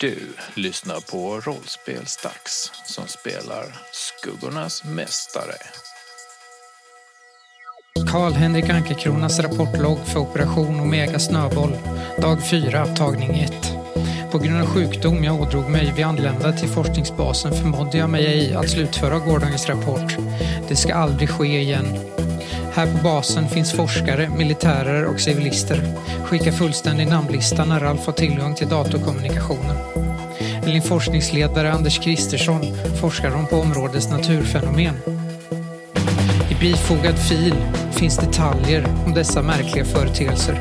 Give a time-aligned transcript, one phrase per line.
[0.00, 0.18] Du
[0.54, 5.56] lyssnar på Rollspelsdags som spelar Skuggornas Mästare.
[8.12, 11.78] Karl-Henrik Ankerkronas rapportlogg för Operation Omega Snöboll.
[12.18, 13.52] Dag 4, tagning 1.
[14.32, 18.54] På grund av sjukdom jag ådrog mig vid anlända till forskningsbasen förmådde jag mig ej
[18.54, 20.16] att slutföra gårdagens rapport.
[20.68, 21.86] Det ska aldrig ske igen.
[22.72, 25.82] Här på basen finns forskare, militärer och civilister.
[26.24, 29.76] Skicka fullständig namnlista när Ralf har tillgång till datorkommunikationen.
[30.62, 32.60] Enligt forskningsledare Anders Kristersson
[33.00, 34.94] forskar de på områdets naturfenomen.
[36.50, 37.54] I bifogad fil
[37.92, 40.60] finns detaljer om dessa märkliga företeelser.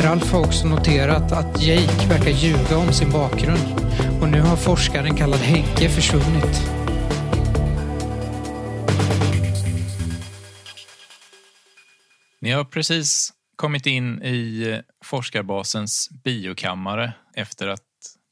[0.00, 3.88] Ralf har också noterat att Jake verkar ljuga om sin bakgrund
[4.20, 6.70] och nu har forskaren kallad Henke försvunnit.
[12.58, 17.82] Har precis kommit in i forskarbasens biokammare efter att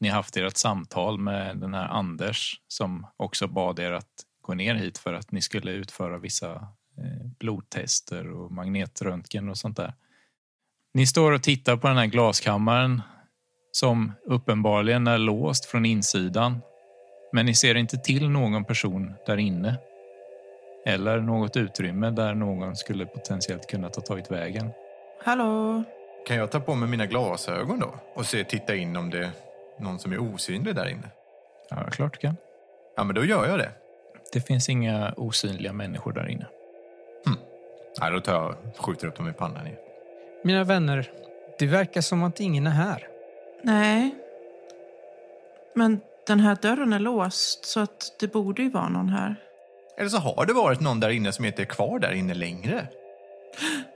[0.00, 4.10] ni haft ert samtal med den här Anders som också bad er att
[4.42, 9.76] gå ner hit för att ni skulle utföra vissa eh, blodtester och magnetröntgen och sånt
[9.76, 9.94] där.
[10.94, 13.02] Ni står och tittar på den här glaskammaren
[13.72, 16.60] som uppenbarligen är låst från insidan.
[17.32, 19.78] Men ni ser inte till någon person där inne.
[20.86, 24.70] Eller något utrymme där någon skulle potentiellt kunna ta tagit vägen.
[25.24, 25.82] Hallå?
[26.26, 29.30] Kan jag ta på mig mina glasögon då och se, titta in om det är
[29.78, 31.10] någon som är osynlig där inne?
[31.70, 32.36] Ja, klart du kan.
[32.96, 33.70] Ja, men då gör jag det.
[34.32, 36.46] Det finns inga osynliga människor där inne.
[38.00, 39.78] Nej, då tar jag skjuter upp dem i pannan igen.
[40.44, 41.10] Mina vänner,
[41.58, 43.08] det verkar som att ingen är här.
[43.62, 44.14] Nej.
[45.74, 49.36] Men den här dörren är låst så att det borde ju vara någon här.
[49.98, 52.86] Eller så har det varit någon där inne som inte är kvar där inne längre.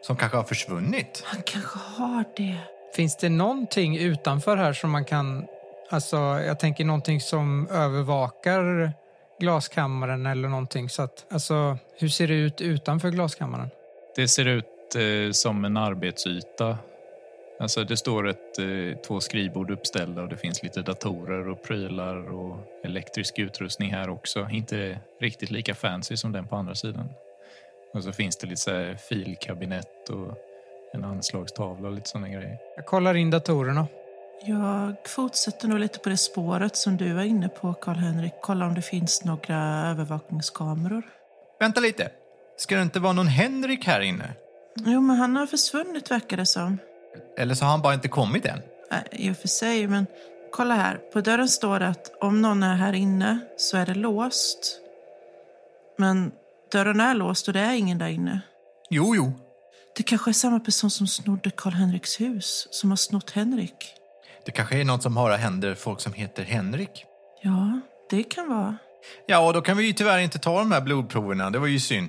[0.03, 1.23] Som kanske har försvunnit.
[1.27, 2.56] Han kanske har det.
[2.97, 5.47] Finns det någonting utanför här som man kan...
[5.91, 8.93] Alltså, jag tänker någonting som övervakar
[9.41, 10.89] glaskammaren eller någonting.
[10.89, 13.71] Så att, alltså, hur ser det ut utanför glaskammaren?
[14.17, 16.78] Det ser ut eh, som en arbetsyta.
[17.60, 22.34] Alltså det står ett, eh, två skrivbord uppställda och det finns lite datorer och prylar
[22.34, 24.48] och elektrisk utrustning här också.
[24.50, 27.09] Inte riktigt lika fancy som den på andra sidan.
[27.94, 30.38] Och så finns det lite så här filkabinett och
[30.93, 32.59] en anslagstavla och lite sådana grejer.
[32.76, 33.87] Jag kollar in datorerna.
[34.44, 38.32] Jag fortsätter nog lite på det spåret som du var inne på, Karl-Henrik.
[38.43, 39.56] Kolla om det finns några
[39.91, 41.03] övervakningskameror.
[41.59, 42.10] Vänta lite.
[42.56, 44.34] Ska det inte vara någon Henrik här inne?
[44.76, 46.78] Jo, men han har försvunnit verkar det som.
[47.38, 48.60] Eller så har han bara inte kommit än.
[48.91, 50.06] Nej, I och för sig, men
[50.53, 50.94] kolla här.
[51.12, 54.81] På dörren står det att om någon är här inne så är det låst.
[55.99, 56.32] Men
[56.72, 58.41] dörren är låst och det är ingen där inne.
[58.91, 59.32] Jo, jo.
[59.97, 63.94] Det kanske är samma person som snodde Karl-Henriks hus, som har snott Henrik.
[64.44, 67.04] Det kanske är något som har händer folk som heter Henrik.
[67.43, 68.76] Ja, det kan vara.
[69.26, 71.50] Ja, då kan vi ju tyvärr inte ta de här blodproverna.
[71.50, 72.09] Det var ju synd.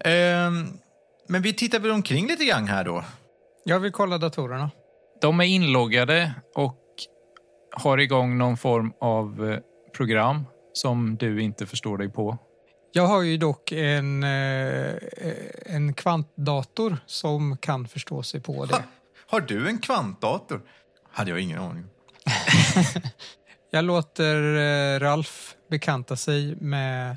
[0.00, 0.78] Ehm,
[1.26, 3.04] men vi tittar väl omkring lite grann här då.
[3.64, 4.70] Jag vill kolla datorerna.
[5.20, 6.78] De är inloggade och
[7.72, 9.58] har igång någon form av eh,
[9.96, 12.38] program som du inte förstår dig på.
[12.92, 14.94] Jag har ju dock en, eh,
[15.66, 18.74] en kvantdator som kan förstå sig på det.
[18.74, 18.82] Ha,
[19.26, 20.62] har du en kvantdator?
[21.10, 21.84] Hade jag ingen aning.
[23.74, 27.16] Jag låter eh, Ralf bekanta sig med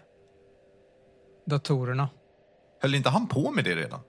[1.46, 2.10] datorerna.
[2.82, 4.00] Höll inte han på med det redan?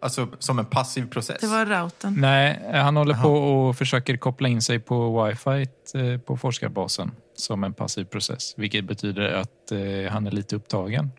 [0.00, 1.40] Alltså som en passiv process?
[1.40, 2.14] Det var routern.
[2.20, 3.22] Nej, han håller Jaha.
[3.22, 8.54] på och försöker koppla in sig på wifi eh, på forskarbasen som en passiv process,
[8.56, 11.10] vilket betyder att eh, han är lite upptagen.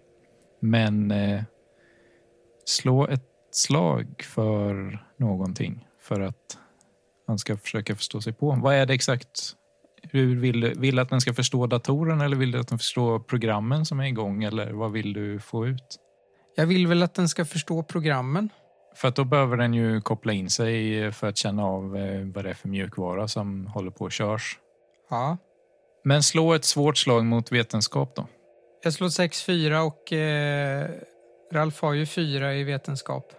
[0.60, 1.42] Men eh,
[2.66, 6.58] slå ett slag för någonting för att
[7.28, 8.52] han ska försöka förstå sig på.
[8.62, 9.54] Vad är det exakt?
[10.04, 13.20] Hur vill, du- vill att den ska förstå datorn eller vill du att den förstår
[13.20, 15.98] programmen som är igång eller vad vill du få ut?
[16.56, 18.50] Jag vill väl att den ska förstå programmen.
[18.98, 22.44] För att då behöver den ju koppla in sig för att känna av eh, vad
[22.44, 24.58] det är för mjukvara som håller på att körs.
[25.10, 25.38] Ja.
[26.04, 28.28] Men slå ett svårt slag mot vetenskap då.
[28.84, 30.90] Jag slår 6-4 och eh,
[31.52, 33.34] Ralf har ju 4 i vetenskap.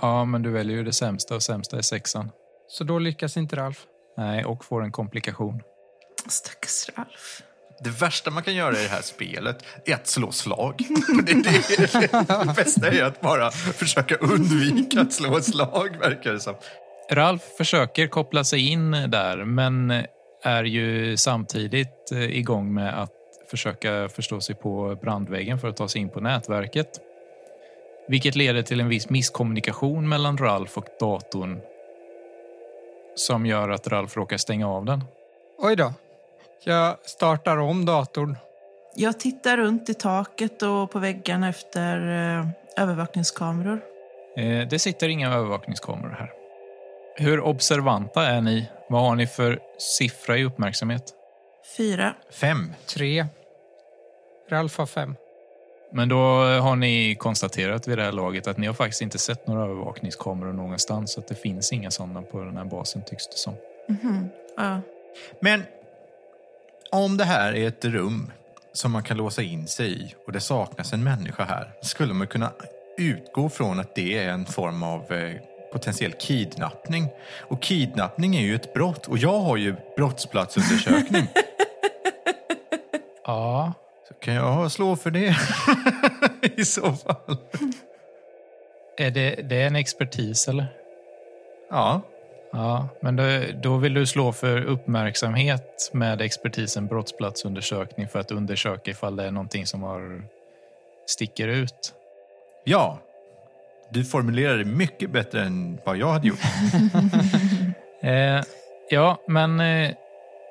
[0.00, 2.30] Ja, men du väljer ju det sämsta och sämsta är sexan.
[2.68, 3.86] Så då lyckas inte Ralf.
[4.16, 5.62] Nej, och får en komplikation.
[6.28, 7.42] Stackars Ralf.
[7.80, 10.74] Det värsta man kan göra i det här spelet är att slå slag.
[11.26, 16.40] Det, det, det bästa är att bara försöka undvika att slå ett slag, verkar det
[16.40, 16.54] som.
[17.10, 20.04] Ralf försöker koppla sig in där, men
[20.42, 23.12] är ju samtidigt eh, igång med att
[23.50, 26.88] försöka förstå sig på brandväggen för att ta sig in på nätverket.
[28.08, 31.60] Vilket leder till en viss misskommunikation mellan Ralf och datorn
[33.14, 35.04] som gör att Ralf råkar stänga av den.
[35.58, 35.92] Oj då.
[36.64, 38.36] Jag startar om datorn.
[38.94, 42.46] Jag tittar runt i taket och på väggarna efter eh,
[42.82, 43.80] övervakningskameror.
[44.36, 46.32] Eh, det sitter inga övervakningskameror här.
[47.16, 48.68] Hur observanta är ni?
[48.88, 51.12] Vad har ni för siffra i uppmärksamhet?
[51.76, 52.14] Fyra.
[52.32, 52.72] Fem.
[52.86, 53.26] Tre.
[54.50, 55.14] Ralf har fem.
[55.92, 59.46] Men då har ni konstaterat vid det här laget att ni har faktiskt inte sett
[59.46, 61.12] några övervakningskameror någonstans.
[61.12, 63.54] Så att det finns inga sådana på den här basen tycks det som.
[63.88, 64.28] Mhm.
[64.56, 64.80] Ja.
[65.40, 65.62] Men
[66.92, 68.32] om det här är ett rum
[68.72, 72.26] som man kan låsa in sig i och det saknas en människa här, skulle man
[72.26, 72.52] kunna
[72.98, 75.34] utgå från att det är en form av eh,
[75.72, 77.08] potentiell kidnappning.
[77.40, 81.26] Och kidnappning är ju ett brott och jag har ju brottsplatsundersökning.
[83.24, 83.72] Ja.
[84.08, 85.36] Så kan jag slå för det
[86.56, 87.36] i så fall?
[88.96, 90.66] Är det, det är en expertis eller?
[91.70, 92.02] Ja.
[92.52, 93.24] Ja, men då,
[93.62, 99.30] då vill du slå för uppmärksamhet med expertisen brottsplatsundersökning för att undersöka ifall det är
[99.30, 100.22] någonting som har
[101.06, 101.94] sticker ut.
[102.64, 102.98] Ja.
[103.90, 106.38] Du formulerar det mycket bättre än vad jag hade gjort.
[108.02, 108.42] Eh,
[108.90, 109.90] ja, men eh,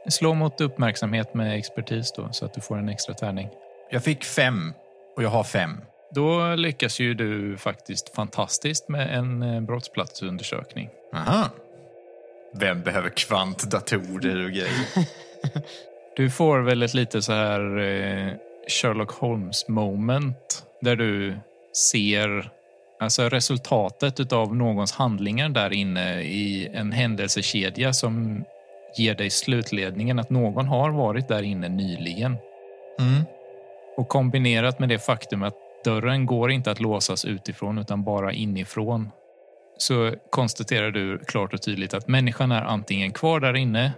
[0.10, 3.50] slå mot uppmärksamhet med expertis då så att du får en extra tärning.
[3.90, 4.74] Jag fick fem
[5.16, 5.82] och jag har fem.
[6.12, 10.90] Då lyckas ju du faktiskt fantastiskt med en eh, brottsplatsundersökning.
[11.14, 11.50] Aha.
[12.54, 14.88] Vem behöver kvantdatorer och grejer?
[16.18, 18.34] Du får väl ett lite så här eh,
[18.68, 21.38] Sherlock Holmes moment där du
[21.92, 22.50] ser
[23.00, 28.44] alltså resultatet av någons handlingar där inne i en händelsekedja som
[28.98, 32.38] ger dig slutledningen att någon har varit där inne nyligen.
[33.00, 33.24] Mm.
[33.98, 39.10] Och kombinerat med det faktum att dörren går inte att låsas utifrån utan bara inifrån
[39.77, 43.94] så konstaterar du klart och tydligt att människan är antingen kvar där inne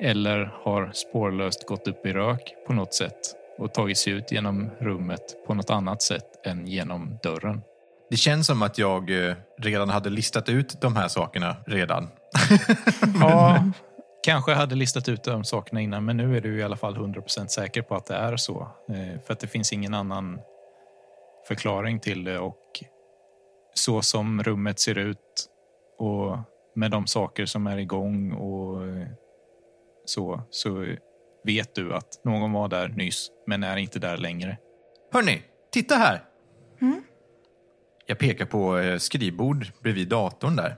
[0.00, 3.18] eller har spårlöst gått upp i rök på något sätt
[3.58, 7.62] och tagit sig ut genom rummet på något annat sätt än genom dörren.
[8.10, 12.08] Det känns som att jag eh, redan hade listat ut de här sakerna redan.
[13.20, 13.64] Ja,
[14.24, 17.46] kanske hade listat ut de sakerna innan, men nu är du i alla fall 100%
[17.46, 18.68] säker på att det är så.
[18.88, 20.38] Eh, För att det finns ingen annan
[21.48, 22.58] förklaring till det och
[23.74, 25.48] så som rummet ser ut
[25.98, 26.38] och
[26.74, 29.06] med de saker som är igång och eh,
[30.04, 30.86] så, så
[31.44, 34.58] vet du att någon var där nyss, men är inte där längre.
[35.12, 35.42] Hörni,
[35.72, 36.22] titta här!
[38.06, 40.76] Jag pekar på eh, skrivbord bredvid datorn där.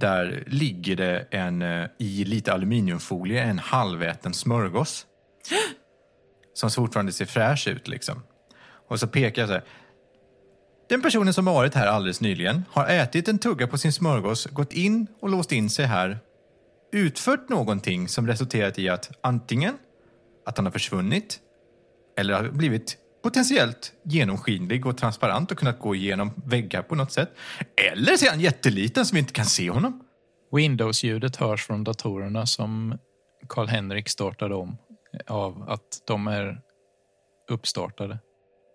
[0.00, 5.06] Där ligger det en, eh, i lite aluminiumfolie en halväten smörgås.
[6.54, 8.22] Som fortfarande ser fräsch ut liksom.
[8.88, 9.64] Och så pekar jag så här.
[10.88, 14.46] Den personen som har varit här alldeles nyligen har ätit en tugga på sin smörgås,
[14.46, 16.18] gått in och låst in sig här,
[16.92, 19.74] utfört någonting som resulterat i att antingen
[20.46, 21.40] att han har försvunnit
[22.18, 27.30] eller har blivit potentiellt genomskinlig och transparent och kunnat gå igenom väggar på något sätt.
[27.92, 30.04] Eller så är han jätteliten vi inte kan se honom.
[30.52, 32.98] Windows-ljudet hörs från datorerna som
[33.48, 34.76] Karl-Henrik startade om
[35.26, 36.60] av att de är
[37.50, 38.18] uppstartade.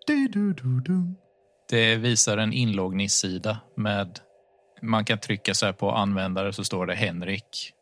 [0.06, 1.23] Du-du-du-du.
[1.68, 4.18] Det visar en inloggningssida med
[4.82, 7.72] man kan trycka så här på användare så står det Henrik.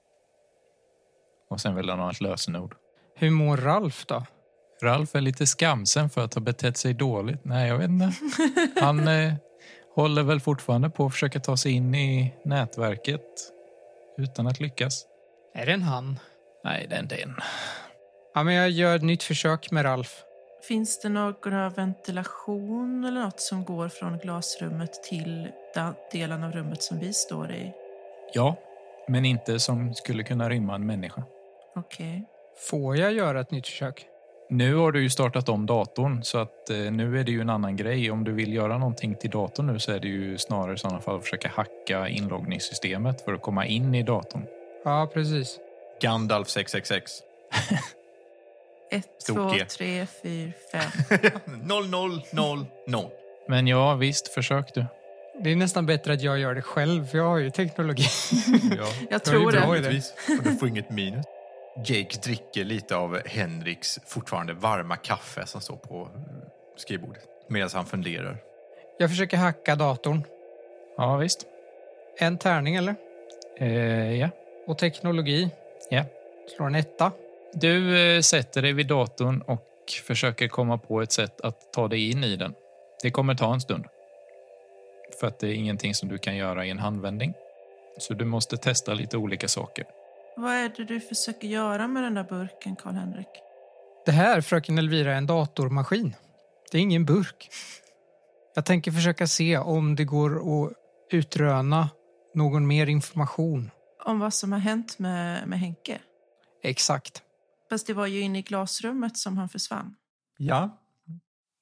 [1.51, 2.75] Och sen vill han ha ett lösenord.
[3.17, 4.27] Hur mår Ralf då?
[4.83, 7.45] Ralf är lite skamsen för att ha betett sig dåligt.
[7.45, 8.13] Nej, jag vet inte.
[8.81, 9.35] Han eh,
[9.95, 13.27] håller väl fortfarande på att försöka ta sig in i nätverket
[14.19, 15.07] utan att lyckas.
[15.55, 16.19] Är det en han?
[16.65, 17.35] Nej, det är inte en.
[18.35, 20.23] Ja, men jag gör ett nytt försök med Ralf.
[20.69, 26.83] Finns det någon ventilation eller något som går från glasrummet till den delen av rummet
[26.83, 27.73] som vi står i?
[28.35, 28.57] Ja,
[29.09, 31.23] men inte som skulle kunna rymma en människa.
[31.77, 32.25] Okej.
[32.71, 34.07] Får jag göra ett nytt försök?
[34.51, 37.51] Nu har du ju startat om datorn så att eh, nu är det ju en
[37.51, 38.11] annan grej.
[38.11, 41.01] Om du vill göra någonting till datorn nu så är det ju snarare i sådana
[41.01, 44.47] fall att försöka hacka inloggningssystemet för att komma in i datorn.
[44.85, 45.59] Ja, precis.
[46.01, 47.13] Gandalf 666.
[48.93, 49.65] Ett, två, G.
[49.65, 51.31] tre, fyra, fem.
[52.87, 53.07] 0000.
[53.49, 54.85] Men ja, visst, försök du.
[55.41, 58.05] Det är nästan bättre att jag gör det själv, för jag har ju teknologi.
[58.79, 59.67] Ja, Jag tror bra det.
[59.67, 59.77] idé.
[59.77, 60.15] givetvis.
[60.39, 61.27] Och du får inget minus.
[61.77, 66.09] Jake dricker lite av Henriks fortfarande varma kaffe som står på
[66.77, 67.23] skrivbordet.
[67.49, 68.37] Medan han funderar.
[68.99, 70.23] Jag försöker hacka datorn.
[70.97, 71.47] Ja, visst.
[72.19, 72.95] En tärning, eller?
[73.59, 74.29] Eh, ja.
[74.67, 75.51] Och teknologi.
[75.91, 76.05] ja.
[76.57, 77.13] Slår en etta.
[77.55, 79.69] Du eh, sätter dig vid datorn och
[80.07, 82.55] försöker komma på ett sätt att ta dig in i den.
[83.03, 83.85] Det kommer ta en stund.
[85.21, 87.35] För att det är ingenting som du kan göra i en handvändning.
[87.99, 89.85] Så du måste testa lite olika saker.
[90.37, 93.29] Vad är det du försöker göra med den där burken, Karl-Henrik?
[94.07, 96.15] Det här, fröken Elvira, är en datormaskin.
[96.71, 97.51] Det är ingen burk.
[98.55, 100.73] Jag tänker försöka se om det går att
[101.11, 101.91] utröna
[102.35, 103.71] någon mer information.
[104.05, 105.99] Om vad som har hänt med, med Henke?
[106.63, 107.23] Exakt.
[107.73, 109.95] Fast det var ju inne i glasrummet som han försvann.
[110.37, 110.81] Ja,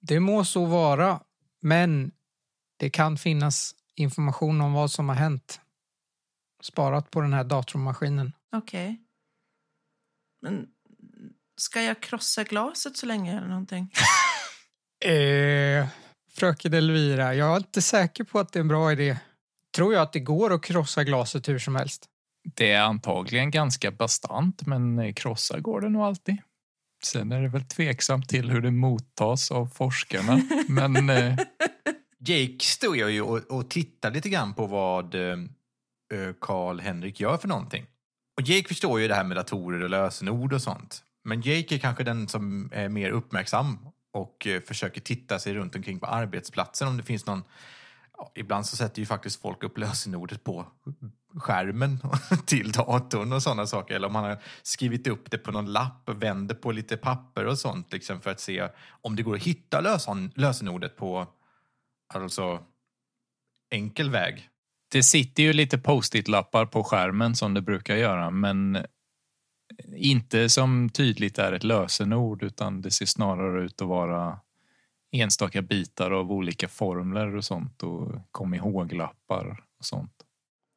[0.00, 1.22] Det må så vara,
[1.62, 2.12] men
[2.76, 5.60] det kan finnas information om vad som har hänt.
[6.62, 8.32] Sparat på den här datormaskinen.
[8.52, 9.00] Okej.
[10.42, 10.66] Men
[11.56, 13.92] ska jag krossa glaset så länge eller någonting?
[15.04, 15.88] Eh,
[16.30, 19.18] fröken Elvira, jag är inte säker på att det är en bra idé.
[19.74, 22.09] Tror jag att det går att krossa glaset hur som helst?
[22.44, 26.36] Det är antagligen ganska bastant, men krossa går det nog alltid.
[27.04, 30.42] Sen är det väl tveksamt till hur det mottas av forskarna.
[30.68, 31.36] Men eh,
[32.18, 35.36] Jake står jag ju och, och tittar lite grann på vad eh,
[36.40, 37.86] Karl-Henrik gör för någonting.
[38.40, 41.02] Och Jake förstår ju det här med datorer och lösenord och sånt.
[41.24, 43.78] Men Jake är kanske den som är mer uppmärksam
[44.12, 47.42] och eh, försöker titta sig runt omkring på arbetsplatsen om det finns någon...
[48.20, 50.66] Ja, ibland så sätter ju faktiskt folk upp lösenordet på
[51.36, 51.98] skärmen
[52.46, 53.94] till datorn och sådana saker.
[53.94, 57.46] Eller om man har skrivit upp det på någon lapp och vänder på lite papper
[57.46, 58.68] och sånt liksom för att se
[59.00, 61.26] om det går att hitta lösen, lösenordet på
[62.14, 62.60] alltså
[63.70, 64.48] enkel väg.
[64.92, 68.78] det sitter ju lite post-it-lappar på skärmen som det brukar göra, men
[69.96, 74.40] inte som tydligt är ett lösenord, utan det ser snarare ut att vara
[75.12, 80.12] enstaka bitar av olika formler och sånt och kom ihåg-lappar och sånt.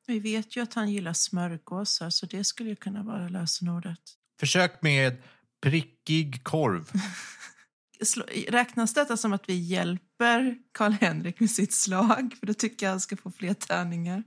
[0.07, 3.99] Vi vet ju att han gillar smörgåsar så det skulle ju kunna vara lösenordet.
[4.39, 5.21] Försök med
[5.61, 6.91] prickig korv.
[8.47, 12.35] Räknas detta som att vi hjälper Karl-Henrik med sitt slag?
[12.39, 14.23] För då tycker jag han ska få fler tärningar.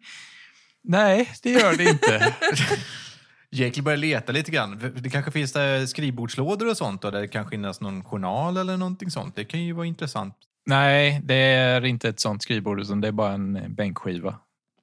[0.82, 2.34] Nej, det gör det inte.
[3.50, 4.92] Jake börjar leta lite grann.
[4.96, 8.76] Det kanske finns där skrivbordslådor och sånt och där det kan finnas någon journal eller
[8.76, 9.36] någonting sånt.
[9.36, 10.34] Det kan ju vara intressant.
[10.66, 14.38] Nej, det är inte ett sånt skrivbord, utan det är bara en bänkskiva.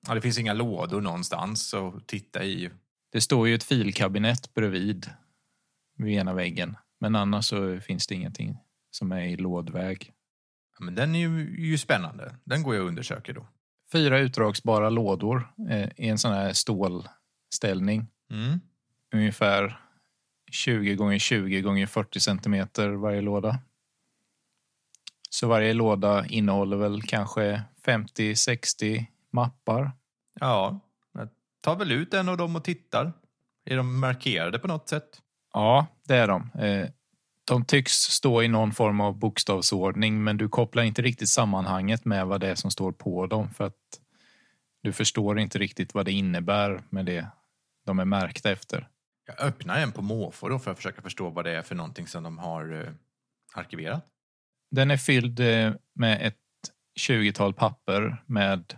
[0.07, 2.69] Ja, det finns inga lådor någonstans att titta i.
[3.11, 5.09] Det står ju ett filkabinett bredvid
[5.97, 8.57] vid ena väggen, men annars så finns det ingenting
[8.91, 10.11] som är i lådväg.
[10.79, 12.35] Ja, men den är ju, ju spännande.
[12.43, 13.47] Den går jag och undersöker då.
[13.91, 18.07] Fyra utdragsbara lådor eh, i en sån här stålställning.
[18.33, 18.59] Mm.
[19.13, 19.79] Ungefär
[20.51, 23.59] 20 gånger 20 gånger 40 centimeter varje låda.
[25.29, 29.91] Så varje låda innehåller väl kanske 50-60 mappar.
[30.39, 30.79] Ja,
[31.13, 31.29] jag
[31.61, 33.13] tar väl ut en av dem och tittar.
[33.65, 35.21] Är de markerade på något sätt?
[35.53, 36.51] Ja, det är de.
[36.59, 36.89] Eh,
[37.45, 42.27] De tycks stå i någon form av bokstavsordning men du kopplar inte riktigt sammanhanget med
[42.27, 43.99] vad det är som står på dem för att
[44.83, 47.27] du förstår inte riktigt vad det innebär med det
[47.85, 48.87] de är märkta efter.
[49.25, 52.07] Jag öppnar en på måfå då för att försöka förstå vad det är för någonting
[52.07, 52.93] som de har eh,
[53.53, 54.05] arkiverat.
[54.71, 56.37] Den är fylld eh, med ett
[56.99, 58.77] 20-tal papper med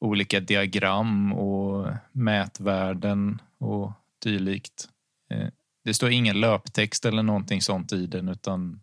[0.00, 3.92] olika diagram och mätvärden och
[4.22, 4.88] dylikt.
[5.30, 5.48] Eh,
[5.84, 8.80] Det står ingen löptext eller någonting sånt i den utan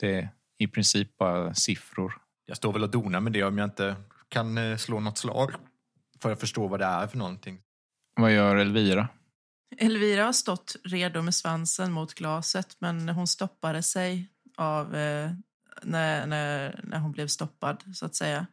[0.00, 2.14] det är i princip bara siffror.
[2.46, 3.96] Jag står väl och donar med det om jag inte
[4.28, 5.52] kan slå något slag
[6.20, 7.60] för att förstå vad det är för någonting.
[8.20, 9.08] Vad gör Elvira?
[9.76, 15.30] Elvira har stått redo med svansen mot glaset men hon stoppade sig av eh,
[15.82, 18.46] när, när, när hon blev stoppad, så att säga.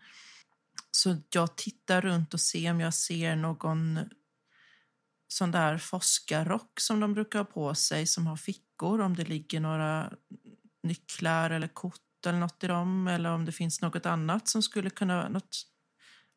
[0.92, 4.00] Så jag tittar runt och ser om jag ser någon
[5.28, 9.60] sån där forskarrock som de brukar ha på sig som har fickor, om det ligger
[9.60, 10.14] några
[10.84, 14.90] nycklar eller kort eller något i dem eller om det finns något annat som skulle
[14.90, 15.66] kunna, något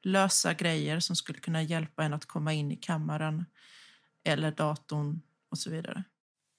[0.09, 3.45] lösa grejer som skulle kunna hjälpa en att komma in i kammaren
[4.25, 6.03] eller datorn och så vidare.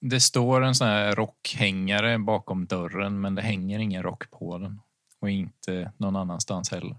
[0.01, 4.81] Det står en sån här rockhängare bakom dörren men det hänger ingen rock på den
[5.19, 6.97] och inte någon annanstans heller.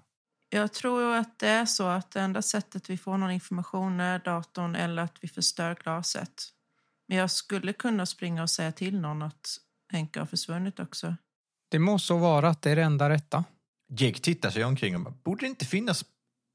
[0.49, 4.19] Jag tror att det är så att det enda sättet vi får någon information är
[4.19, 6.45] datorn eller att vi förstör glaset.
[7.09, 9.57] Men jag skulle kunna springa och säga till någon att
[9.93, 11.17] Henke har försvunnit också.
[11.69, 13.45] Det må så vara att det är det enda rätta.
[13.89, 16.05] Jake tittar sig omkring och bara, borde det inte finnas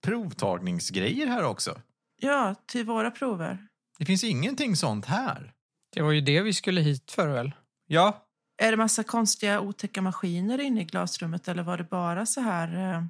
[0.05, 1.81] provtagningsgrejer här också?
[2.21, 3.67] Ja, till våra prover.
[3.97, 5.53] Det finns ingenting sånt här.
[5.95, 7.51] Det var ju det vi skulle hit för väl?
[7.87, 8.25] Ja,
[8.57, 12.93] Är det massa konstiga otäcka maskiner inne i glasrummet eller var det bara så här
[12.93, 13.03] eh,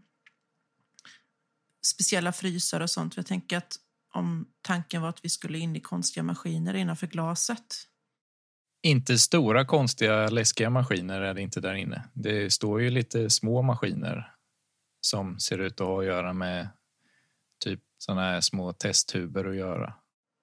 [1.85, 3.17] speciella frysar och sånt?
[3.17, 3.75] Jag tänker att
[4.13, 7.75] om tanken var att vi skulle in i konstiga maskiner innanför glaset.
[8.83, 12.03] Inte stora konstiga läskiga maskiner är det inte där inne.
[12.13, 14.31] Det står ju lite små maskiner
[15.01, 16.69] som ser ut att ha att göra med
[17.97, 19.93] såna här små testtuber att göra.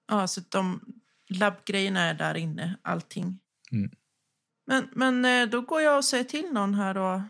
[0.07, 0.81] Ja, så de
[1.29, 3.39] labbgrejerna är där inne, allting.
[3.71, 3.91] Mm.
[4.67, 7.21] Men, men eh, då går jag och säger till någon här och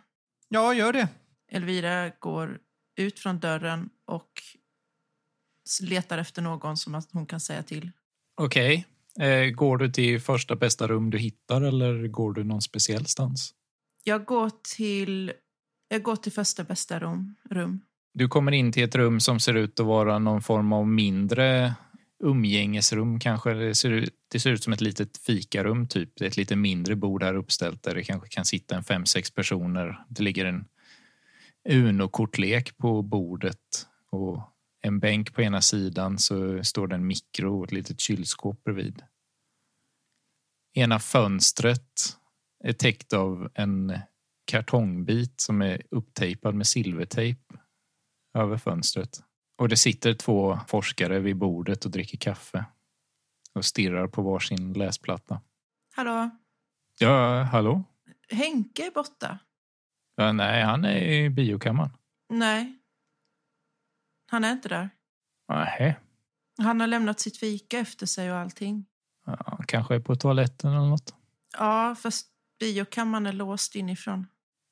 [0.49, 1.07] Ja, gör det.
[1.51, 2.59] Elvira går
[2.95, 4.31] ut från dörren och
[5.81, 7.91] letar efter någon som hon kan säga till.
[8.41, 8.87] Okej.
[9.19, 13.53] Eh, går du till första bästa rum du hittar eller går du någon speciell stans?
[14.03, 15.33] Jag går till,
[15.87, 17.35] jag går till första bästa rum.
[17.49, 17.81] rum.
[18.13, 21.73] Du kommer in till ett rum som ser ut att vara någon form av mindre
[22.23, 23.53] umgängesrum kanske.
[23.53, 26.09] Det ser ut, det ser ut som ett litet fikarum typ.
[26.15, 29.05] Det är ett lite mindre bord här uppställt där det kanske kan sitta en fem,
[29.05, 30.05] sex personer.
[30.09, 30.65] Det ligger en
[31.69, 34.41] Uno-kortlek på bordet och
[34.81, 39.01] en bänk på ena sidan så står det en mikro och ett litet kylskåp bredvid.
[40.73, 42.17] Ena fönstret
[42.63, 43.99] är täckt av en
[44.45, 47.39] kartongbit som är upptejpad med silvertejp
[48.33, 49.23] över fönstret.
[49.57, 52.65] Och det sitter två forskare vid bordet och dricker kaffe
[53.55, 55.41] och stirrar på varsin läsplatta.
[55.95, 56.29] Hallå?
[56.99, 57.83] Ja, hallå?
[58.29, 59.39] Henke är borta?
[60.15, 61.97] Ja, nej, han är i biokammaren.
[62.29, 62.79] Nej.
[64.31, 64.89] Han är inte där.
[65.49, 65.99] Nej,
[66.57, 68.85] Han har lämnat sitt fika efter sig och allting.
[69.25, 71.15] ja, kanske är på toaletten eller något.
[71.57, 72.27] Ja, fast
[72.59, 74.27] biokammaren är låst inifrån.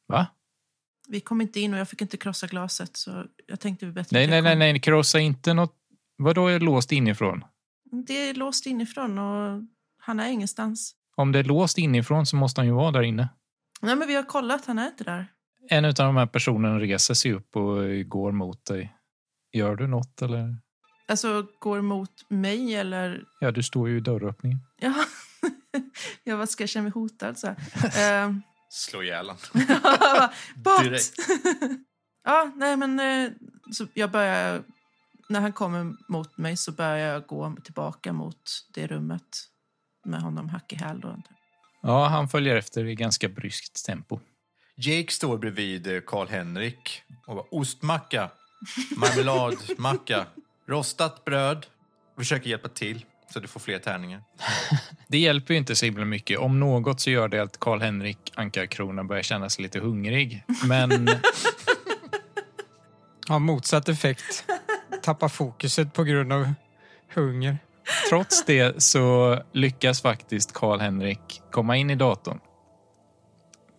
[0.08, 0.28] Va?
[1.08, 4.18] Vi kom inte in och jag fick inte krossa glaset så jag tänkte vi bättre
[4.18, 5.76] Nej, nej, nej, nej, krossa inte något.
[6.18, 7.44] Vadå är låst inifrån?
[8.06, 9.62] Det är låst inifrån och
[10.00, 10.96] han är ingenstans.
[11.16, 13.30] Om det är låst inifrån så måste han ju vara där inne.
[13.82, 15.28] Nej, men vi har kollat, han är inte där.
[15.70, 18.96] En av de här personerna reser sig upp och går mot dig.
[19.54, 20.56] Gör du något eller?
[21.08, 23.24] Alltså, går mot mig eller...
[23.40, 24.60] Ja, du står ju i dörröppningen.
[24.80, 24.94] Ja,
[26.24, 27.38] ja vad ska jag känna mig hotad?
[27.38, 27.48] Så.
[27.48, 28.24] här.
[28.26, 28.42] Ehm,
[28.74, 29.26] Slå ihjäl.
[30.56, 30.84] Bort!
[30.84, 31.14] Direkt.
[32.24, 33.32] ja, nej men eh,
[33.72, 34.64] så jag börjar...
[35.30, 39.48] När han kommer mot mig så börjar jag gå tillbaka mot det rummet
[40.06, 41.04] med honom hack i häl.
[41.82, 44.20] Ja, han följer efter i ganska bryskt tempo.
[44.76, 48.32] Jake står bredvid eh, Karl-Henrik och bara, ostmacka,
[48.98, 50.26] marmeladmacka,
[50.68, 51.66] rostat bröd.
[52.18, 54.24] Försöker hjälpa till så du får fler tärningar.
[55.08, 56.40] Det hjälper ju inte så himla mycket.
[56.40, 60.44] Om något så gör det att Karl-Henrik Ankarkrona börjar känna sig lite hungrig.
[60.68, 61.10] Men
[63.28, 64.46] Har motsatt effekt.
[65.04, 66.54] Tappar fokuset på grund av
[67.14, 67.58] hunger.
[68.10, 72.40] trots det så lyckas faktiskt Karl-Henrik komma in i datorn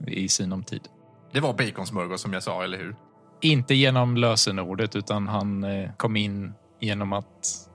[0.06, 0.88] i sinom tid.
[1.32, 2.96] Det var baconsmörgås som jag sa, eller hur?
[3.40, 7.68] Inte genom lösenordet utan han eh, kom in genom att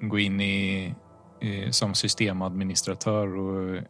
[0.00, 0.94] gå in i,
[1.40, 3.82] Eh, som systemadministratör och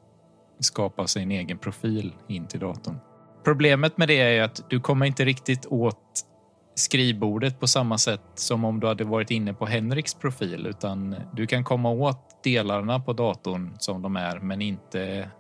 [0.60, 2.98] skapa sig en egen profil in till datorn.
[3.44, 6.26] Problemet med det är att du kommer inte riktigt åt
[6.74, 11.46] skrivbordet på samma sätt som om du hade varit inne på Henriks profil utan du
[11.46, 15.30] kan komma åt delarna på datorn som de är men inte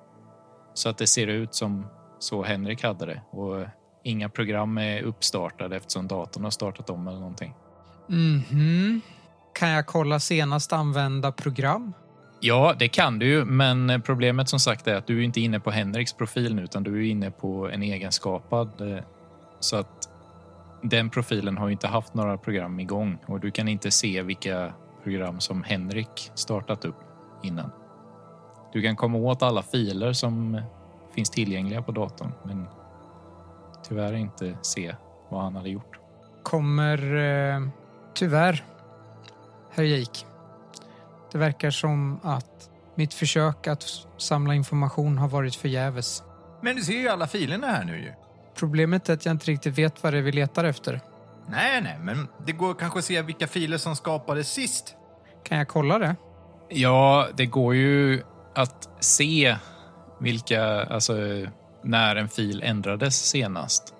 [0.74, 1.86] så att det ser ut som
[2.18, 3.22] så Henrik hade det.
[3.30, 3.66] Och
[4.04, 7.54] inga program är uppstartade eftersom datorn har startat om eller någonting.
[8.08, 9.00] Mhm.
[9.52, 11.92] Kan jag kolla senast använda program?
[12.40, 15.60] Ja, det kan du ju, men problemet som sagt är att du är inte inne
[15.60, 18.80] på Henriks profil nu utan du är inne på en egenskapad.
[18.96, 19.04] eh,
[19.60, 20.08] Så att
[20.82, 25.40] den profilen har inte haft några program igång och du kan inte se vilka program
[25.40, 26.96] som Henrik startat upp
[27.42, 27.70] innan.
[28.72, 30.60] Du kan komma åt alla filer som
[31.14, 32.66] finns tillgängliga på datorn men
[33.88, 34.94] tyvärr inte se
[35.28, 35.98] vad han hade gjort.
[36.42, 37.60] Kommer eh,
[38.14, 38.64] tyvärr,
[39.72, 40.18] herr Jake.
[41.32, 43.84] Det verkar som att mitt försök att
[44.18, 46.22] samla information har varit förgäves.
[46.62, 48.12] Men du ser ju alla filerna här nu ju.
[48.54, 51.00] Problemet är att jag inte riktigt vet vad det är vi letar efter.
[51.48, 54.96] Nej, nej, men det går kanske att se vilka filer som skapades sist.
[55.44, 56.16] Kan jag kolla det?
[56.68, 58.22] Ja, det går ju
[58.54, 59.56] att se
[60.20, 61.14] vilka, alltså
[61.82, 63.94] när en fil ändrades senast.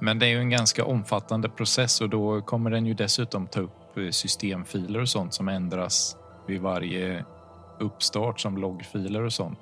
[0.00, 3.60] Men det är ju en ganska omfattande process och då kommer den ju dessutom ta
[3.60, 3.77] upp
[4.12, 7.24] systemfiler och sånt som ändras vid varje
[7.80, 9.58] uppstart som loggfiler och sånt.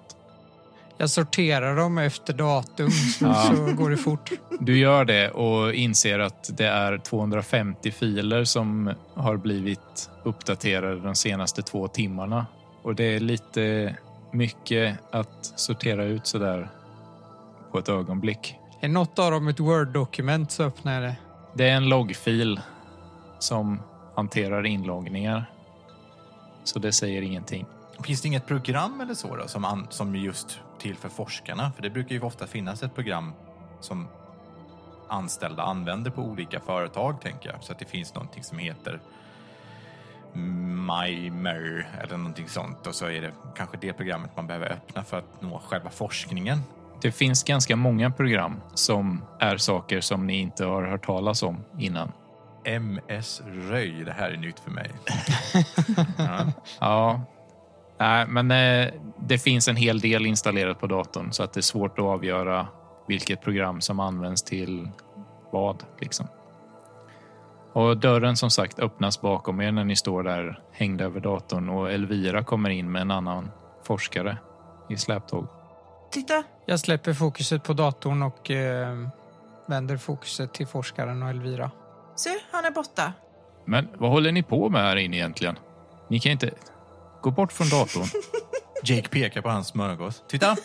[0.98, 3.52] Jag sorterar dem efter datum så, Ja.
[3.56, 4.30] så går det fort.
[4.60, 11.14] Du gör det och inser att det är 250 filer som har blivit uppdaterade de
[11.14, 12.46] senaste två timmarna.
[12.82, 13.94] Och det är lite
[14.32, 16.68] mycket att sortera ut sådär
[17.72, 18.54] på ett ögonblick.
[18.80, 21.16] Är något av dem ett Word-dokument så öppnar jag det.
[21.54, 22.60] Det är en loggfil
[23.38, 23.80] som
[24.16, 25.50] hanterar inloggningar.
[26.64, 27.66] Så det säger ingenting.
[28.04, 31.72] Finns det inget program eller så då, som, an, som är just till för forskarna?
[31.72, 33.32] För det brukar ju ofta finnas ett program
[33.80, 34.08] som
[35.08, 37.64] anställda använder på olika företag, tänker jag.
[37.64, 39.00] Så att det finns någonting som heter
[40.32, 45.18] Mimer eller någonting sånt och så är det kanske det programmet man behöver öppna för
[45.18, 46.60] att nå själva forskningen.
[47.02, 51.64] Det finns ganska många program som är saker som ni inte har hört talas om
[51.78, 52.12] innan.
[52.66, 54.90] MS Röj, det här är nytt för mig.
[56.18, 56.52] ja.
[56.80, 57.20] Ja,
[57.98, 61.62] Nej, men eh, det finns en hel del installerat på datorn så att det är
[61.62, 62.66] svårt att avgöra
[63.08, 64.88] vilket program som används till
[65.52, 65.82] vad.
[66.00, 66.26] Liksom.
[67.72, 71.92] Och dörren som sagt öppnas bakom er när ni står där hängda över datorn och
[71.92, 73.50] Elvira kommer in med en annan
[73.84, 74.38] forskare
[74.88, 75.46] i släptåg.
[76.10, 76.42] Titta!
[76.66, 79.08] Jag släpper fokuset på datorn och eh,
[79.66, 81.70] vänder fokuset till forskaren och Elvira.
[82.16, 83.12] Se, han är borta.
[83.64, 85.58] Men vad håller ni på med här inne egentligen?
[86.10, 86.50] Ni kan inte...
[87.22, 88.06] Gå bort från datorn.
[88.84, 90.24] Jake pekar på hans smörgås.
[90.28, 90.56] Titta!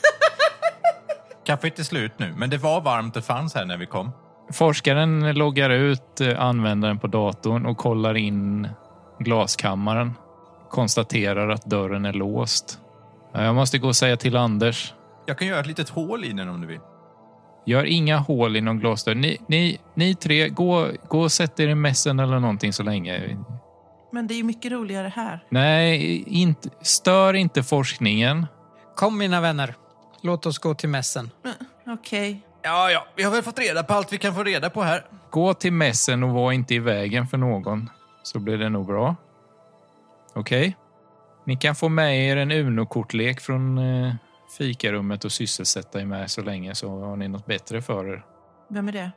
[1.46, 4.12] Kaffet är slut nu, men det var varmt det fanns här när vi kom.
[4.52, 8.70] Forskaren loggar ut eh, användaren på datorn och kollar in
[9.20, 10.14] glaskammaren.
[10.70, 12.80] Konstaterar att dörren är låst.
[13.34, 14.94] Ja, Jag måste gå och säga till Anders.
[15.26, 16.80] Jag kan göra ett litet hål i den om du vill.
[17.66, 19.16] Gör inga hål i någon glasdörr.
[19.16, 23.38] Ni, ni, ni tre, gå, gå och sätt er i mässen eller någonting så länge.
[24.12, 25.44] Men det är ju mycket roligare här.
[25.50, 28.48] Nej, inte, stör inte forskningen.
[28.96, 29.76] Kom mina vänner,
[30.22, 31.32] låt oss gå till mässen.
[31.44, 31.54] Men,
[31.94, 32.42] Okej.
[32.64, 35.06] Ja, ja, vi har väl fått reda på allt vi kan få reda på här.
[35.30, 37.90] Gå till mässen och var inte i vägen för någon,
[38.24, 39.16] så blir det nog bra.
[40.34, 40.78] Okej?
[41.46, 44.14] Ni kan få med er en Uno-kortlek från eh,
[44.58, 48.26] fikarummet och sysselsätta er med så länge så har ni något bättre för er.
[48.70, 49.12] Vem är det?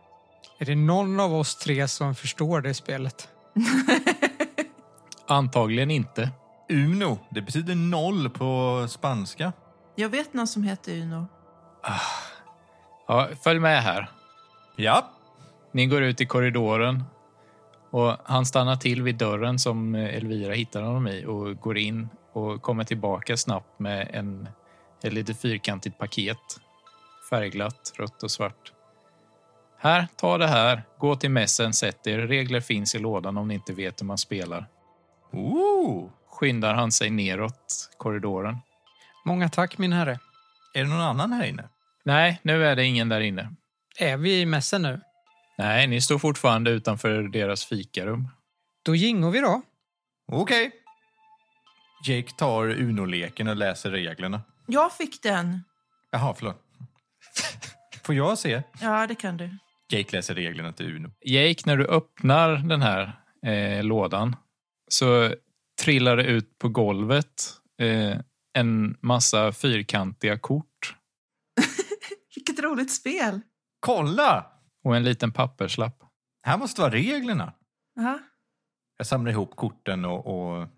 [0.58, 3.28] Är det någon av oss tre som förstår det spelet?
[5.26, 6.30] Antagligen inte.
[6.68, 9.52] Uno, det betyder noll på spanska.
[9.94, 11.26] Jag vet någon som heter Uno.
[13.08, 14.10] Ja, följ med här.
[14.76, 15.10] Ja,
[15.72, 17.04] Ni går ut i korridoren
[17.90, 22.62] och han stannar till vid dörren som Elvira hittar honom i och går in och
[22.62, 24.48] kommer tillbaka snabbt med en,
[25.04, 26.60] ett lite fyrkantigt paket.
[27.30, 28.72] Färgglatt, rött och svart.
[29.78, 30.82] Här, ta det här.
[30.98, 32.18] Gå till mässen, sätt er.
[32.18, 34.66] Regler finns i lådan om ni inte vet hur man spelar.
[35.32, 36.10] Ooh.
[36.28, 38.58] Skyndar han sig neråt korridoren.
[39.24, 40.18] Många tack min herre.
[40.74, 41.68] Är det någon annan här inne?
[42.04, 43.54] Nej, nu är det ingen där inne.
[43.98, 45.00] Är vi i mässen nu?
[45.58, 48.28] Nej, ni står fortfarande utanför deras fikarum.
[48.82, 49.62] Då gingo vi då.
[50.32, 50.70] Okej.
[52.06, 54.42] Jake tar Uno-leken och läser reglerna.
[54.66, 55.64] Jag fick den.
[56.10, 56.62] Jaha, förlåt.
[58.04, 58.62] Får jag se?
[58.80, 59.58] Ja, det kan du.
[59.88, 61.10] Jake läser reglerna till Uno.
[61.24, 64.36] Jake, när du öppnar den här eh, lådan
[64.88, 65.34] så
[65.82, 68.18] trillar det ut på golvet eh,
[68.54, 70.96] en massa fyrkantiga kort
[72.34, 73.40] Vilket roligt spel.
[73.80, 74.50] Kolla!
[74.84, 76.02] och en liten papperslapp.
[76.42, 77.52] Här måste vara reglerna.
[77.98, 78.18] Aha.
[78.96, 80.68] Jag samlar ihop korten och, och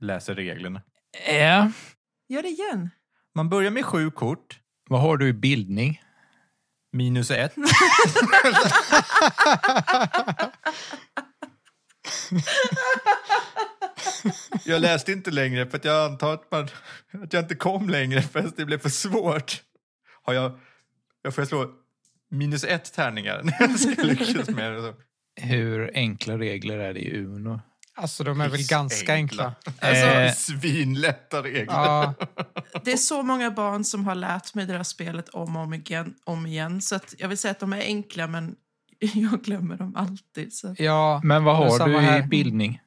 [0.00, 0.82] läser reglerna.
[1.26, 1.68] Äh,
[2.28, 2.90] Gör det igen.
[3.34, 6.00] Man börjar med sju kort, vad har du i bildning?
[6.94, 7.54] minus ett.
[14.64, 16.68] jag läste inte längre för att jag antar att, man,
[17.22, 19.62] att jag inte kom längre för att det blev för svårt.
[20.22, 20.58] Har jag,
[21.22, 21.70] jag får slå
[22.30, 24.94] minus ett tärningar när jag ska lyckas med det.
[25.36, 27.60] Hur enkla regler är det i Uno?
[27.96, 29.54] Alltså de är väl ganska enkla.
[29.80, 31.64] Alltså, Eh, Svinlätta regler.
[31.68, 32.14] Ja,
[32.84, 35.74] Det är så många barn som har lärt mig det här spelet om och om
[35.74, 36.14] igen.
[36.24, 36.80] Om igen.
[36.80, 38.56] Så att jag vill säga att de är enkla, men
[38.98, 40.52] jag glömmer dem alltid.
[40.52, 40.74] Så.
[40.78, 41.20] ja.
[41.24, 42.20] Men vad har du här.
[42.20, 42.80] i bildning?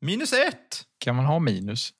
[0.00, 0.82] Minus ett!
[0.98, 1.92] Kan man ha minus?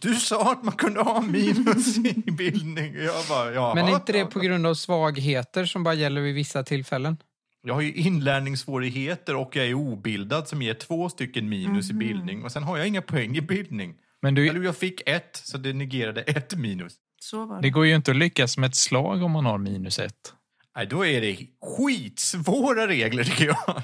[0.00, 2.94] Du sa att man kunde ha minus i bildning.
[2.94, 3.74] Jag bara, ja.
[3.74, 7.16] Men är inte det på grund av svagheter som bara gäller vid vissa tillfällen?
[7.62, 12.44] Jag har ju inlärningssvårigheter och jag är obildad som ger två stycken minus i bildning.
[12.44, 13.94] Och sen har jag inga poäng i bildning.
[14.22, 16.94] Men du, Eller jag fick ett, så det negerade ett minus.
[17.20, 17.70] så var det det.
[17.70, 20.34] går ju inte att lyckas med ett slag om man har minus ett.
[20.76, 23.56] Nej, då är det skitsvåra regler tycker jag.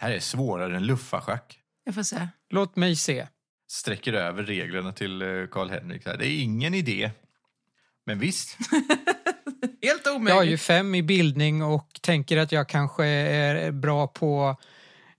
[0.00, 1.58] Det här är svårare än luffarschack.
[1.84, 2.28] Jag får se.
[2.50, 3.26] Låt mig se.
[3.70, 6.04] Sträcker över reglerna till eh, Karl-Henrik.
[6.04, 7.10] Det är ingen idé.
[8.06, 8.58] Men visst,
[9.82, 10.52] Helt Jag har omöjligt.
[10.52, 14.56] ju fem i bildning och tänker att jag kanske är bra på...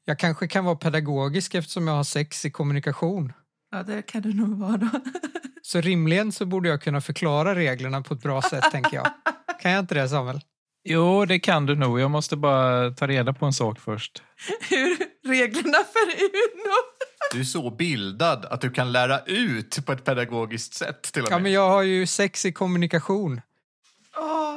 [0.06, 3.34] Jag kanske kan vara pedagogisk eftersom jag har sex i kommunikation.
[3.72, 4.90] Ja, det kan du nog vara då.
[5.62, 9.08] Så rimligen så borde jag kunna förklara reglerna på ett bra sätt, tänker jag.
[9.62, 10.42] Kan jag inte det, Samuel?
[10.84, 12.00] Jo, det kan du nog.
[12.00, 14.24] Jag måste bara ta reda på en sak först.
[14.70, 14.98] Hur
[15.30, 16.74] reglerna för Uno.
[17.34, 21.28] du är så bildad att du kan lära ut på ett pedagogiskt sätt till och
[21.32, 21.44] Ja, med.
[21.44, 23.42] men jag har ju sex i kommunikation,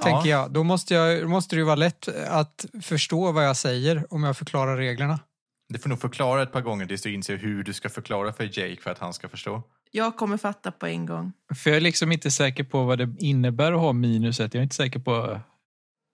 [0.02, 0.50] tänker jag.
[0.50, 4.36] Då måste, jag, måste det ju vara lätt att förstå vad jag säger om jag
[4.36, 5.20] förklarar reglerna.
[5.68, 8.44] Du får nog förklara ett par gånger tills du inser hur du ska förklara för
[8.44, 9.62] Jake för att han ska förstå.
[9.90, 11.32] Jag kommer fatta på en gång.
[11.54, 14.54] För jag är liksom inte säker på vad det innebär att ha minuset.
[14.54, 15.40] Jag är inte säker på...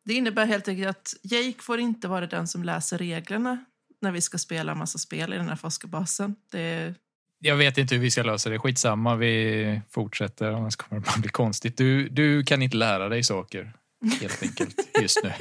[0.04, 3.64] Det innebär helt enkelt att Jake får inte vara den som läser reglerna
[4.00, 6.36] när vi ska spela massa spel i den här forskarbasen.
[6.52, 6.94] Det,
[7.44, 8.58] Jag vet inte hur vi ska lösa det.
[8.58, 10.52] Skitsamma, vi fortsätter.
[10.52, 11.76] Annars kommer det bara bli konstigt.
[11.76, 13.72] Du, du kan inte lära dig saker,
[14.20, 15.32] helt enkelt, just nu.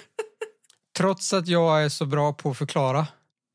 [0.98, 3.08] Trots att jag är så bra på att förklara.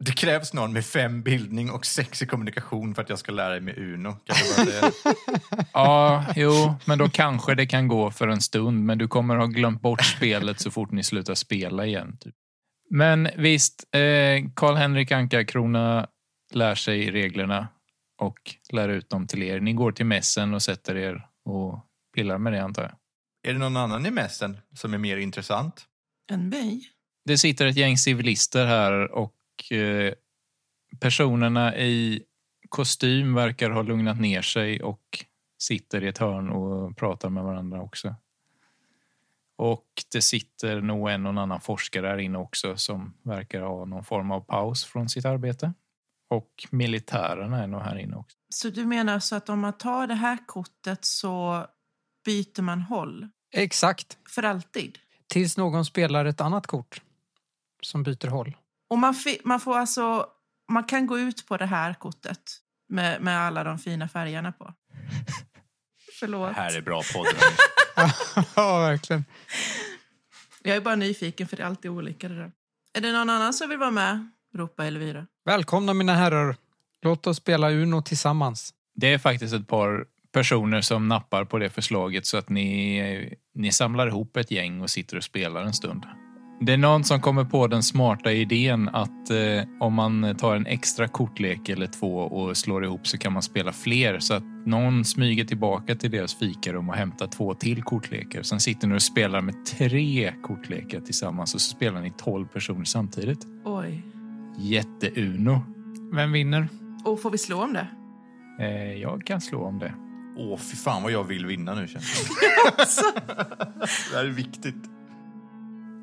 [0.05, 3.61] Det krävs någon med fem bildning och sex i kommunikation för att jag ska lära
[3.61, 4.17] mig Uno.
[4.25, 4.91] Kan säga?
[5.73, 8.85] Ja, jo, men då kanske det kan gå för en stund.
[8.85, 12.17] Men du kommer ha glömt bort spelet så fort ni slutar spela igen.
[12.21, 12.35] Typ.
[12.91, 16.07] Men visst, eh, Karl-Henrik Anka-Krona
[16.53, 17.69] lär sig reglerna
[18.17, 19.61] och lär ut dem till er.
[19.61, 21.81] Ni går till mässen och sätter er och
[22.15, 22.93] pillar med det, antar jag.
[23.51, 25.87] är det någon annan i mässen som är mer intressant?
[26.27, 26.83] en mig.
[27.25, 30.15] Det sitter ett gäng civilister här och eh,
[31.01, 32.23] personerna i
[32.69, 35.25] kostym verkar ha lugnat ner sig och
[35.59, 38.15] sitter i ett hörn och pratar med varandra också.
[39.59, 44.05] Och det sitter nog en och annan forskare här inne också som verkar ha någon
[44.05, 45.73] form av paus från sitt arbete.
[46.29, 48.37] Och militärerna är nog här inne också.
[48.49, 51.67] Så du menar så att om man tar det här kortet så
[52.25, 54.19] byter man håll Exakt.
[54.29, 54.99] för alltid?
[55.27, 57.01] Tills någon spelar ett annat kort
[57.83, 58.57] som byter håll.
[58.89, 60.27] Och man, man får alltså,
[60.73, 62.43] man kan gå ut på det här kortet
[62.89, 64.75] med, med alla de fina färgerna på.
[66.21, 66.55] Förlåt.
[66.55, 67.27] Det här är bra podd.
[68.57, 69.25] ja, verkligen.
[70.63, 72.53] Jag är bara nyfiken för det är alltid olika det där.
[72.93, 74.31] Är det någon annan som vill vara med?
[74.55, 75.27] Ropa Elvira.
[75.45, 76.57] Välkomna mina herrar.
[77.03, 78.75] Låt oss spela Uno tillsammans.
[78.95, 83.73] Det är faktiskt ett par personer som nappar på det förslaget så att ni, ni
[83.73, 86.07] samlar ihop ett gäng och sitter och spelar en stund.
[86.61, 90.67] Det är någon som kommer på den smarta idén att eh, om man tar en
[90.67, 95.05] extra kortlek eller två och slår ihop så kan man spela fler så att någon
[95.05, 98.43] smyger tillbaka till deras fikarum och hämtar två till kortlekar.
[98.43, 102.85] Sen sitter ni och spelar med tre kortlekar tillsammans och så spelar ni tolv personer
[102.85, 103.47] samtidigt.
[103.65, 104.16] Oj.
[104.59, 105.61] Jätte-Uno.
[106.13, 106.69] Vem vinner?
[107.05, 107.89] Och får vi slå om det?
[108.61, 109.95] Eh, jag kan slå om det.
[110.37, 113.21] Åh, fy fan vad jag vill vinna nu känns det.
[114.11, 114.91] det här är viktigt.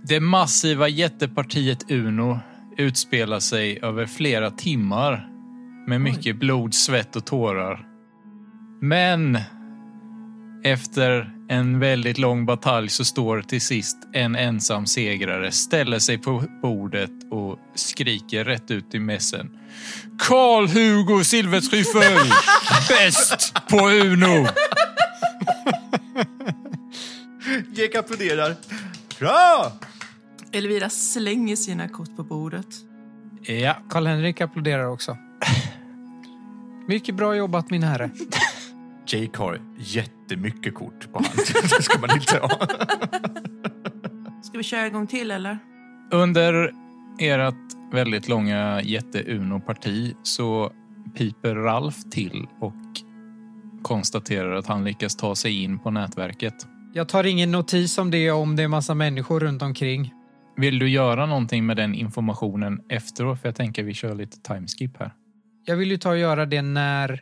[0.03, 2.39] Det massiva jättepartiet Uno
[2.77, 5.29] utspelar sig över flera timmar
[5.87, 7.87] med mycket blod, svett och tårar.
[8.81, 9.37] Men
[10.63, 16.43] efter en väldigt lång batalj så står till sist en ensam segrare, ställer sig på
[16.62, 19.49] bordet och skriker rätt ut i mässen.
[20.19, 22.01] Karl-Hugo Silvertryffel!
[22.89, 24.47] Bäst på Uno!
[27.75, 28.56] Jake applåderar.
[29.19, 29.71] Bra!
[30.51, 32.67] Elvira slänger sina kort på bordet.
[33.41, 35.17] Ja, Karl-Henrik applåderar också.
[36.88, 38.10] Mycket bra jobbat min herre.
[39.07, 41.39] Jake har jättemycket kort på hand.
[41.77, 42.49] Det ska man inte ha.
[44.43, 45.59] Ska vi köra igång till eller?
[46.11, 46.73] Under
[47.19, 47.55] ert
[47.93, 50.71] väldigt långa jätte-Uno-parti så
[51.17, 52.73] piper Ralf till och
[53.81, 56.53] konstaterar att han lyckas ta sig in på nätverket.
[56.93, 60.13] Jag tar ingen notis om det om det är massa människor runt omkring.
[60.57, 63.41] Vill du göra någonting med den informationen efteråt?
[63.41, 65.11] För jag tänker vi kör lite timeskip här.
[65.65, 67.21] Jag vill ju ta och göra det när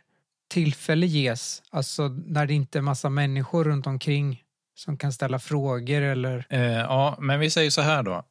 [0.52, 1.62] tillfälle ges.
[1.70, 4.42] Alltså när det inte är massa människor runt omkring
[4.74, 6.46] som kan ställa frågor eller...
[6.50, 8.24] Eh, ja, men vi säger så här då.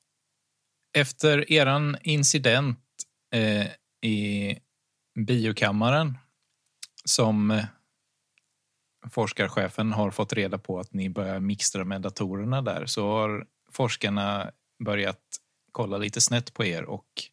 [0.97, 2.79] Efter eran incident
[3.33, 3.67] eh,
[4.09, 4.57] i
[5.19, 6.17] biokammaren
[7.05, 7.65] som eh,
[9.09, 14.51] forskarchefen har fått reda på att ni börjar mixtra med datorerna där så har forskarna
[14.85, 15.21] börjat
[15.71, 17.30] kolla lite snett på er och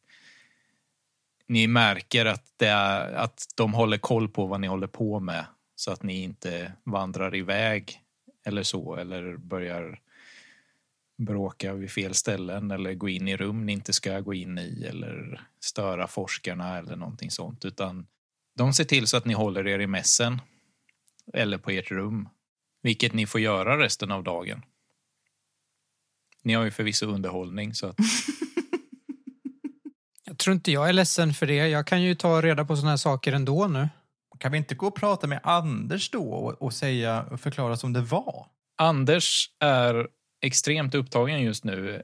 [1.49, 5.45] ni märker att, det är, att de håller koll på vad ni håller på med
[5.77, 8.03] så att ni inte vandrar iväg
[8.45, 10.01] eller så eller börjar
[11.19, 14.85] bråka vid fel ställen eller gå in i rum ni inte ska gå in i
[14.89, 18.07] eller störa forskarna eller någonting sånt utan
[18.55, 20.41] de ser till så att ni håller er i mässen
[21.33, 22.29] eller på ert rum
[22.83, 24.63] vilket ni får göra resten av dagen.
[26.43, 27.97] Ni har ju förvisso underhållning så att
[30.38, 31.68] tror inte jag är ledsen för det.
[31.68, 33.88] Jag kan ju ta reda på såna här saker ändå nu.
[34.38, 37.92] Kan vi inte gå och prata med Anders då och, och säga och förklara som
[37.92, 38.46] det var?
[38.79, 40.09] Anders är
[40.40, 42.03] extremt upptagen just nu.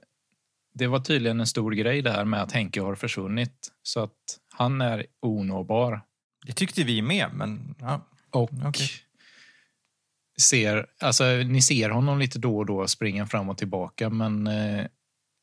[0.75, 4.39] Det var tydligen en stor grej det här med att Henke har försvunnit så att
[4.53, 6.01] han är onåbar.
[6.47, 8.01] Det tyckte vi med, men ja.
[8.31, 8.89] Och Okej.
[10.41, 14.87] ser, alltså, ni ser honom lite då och då springa fram och tillbaka men eh,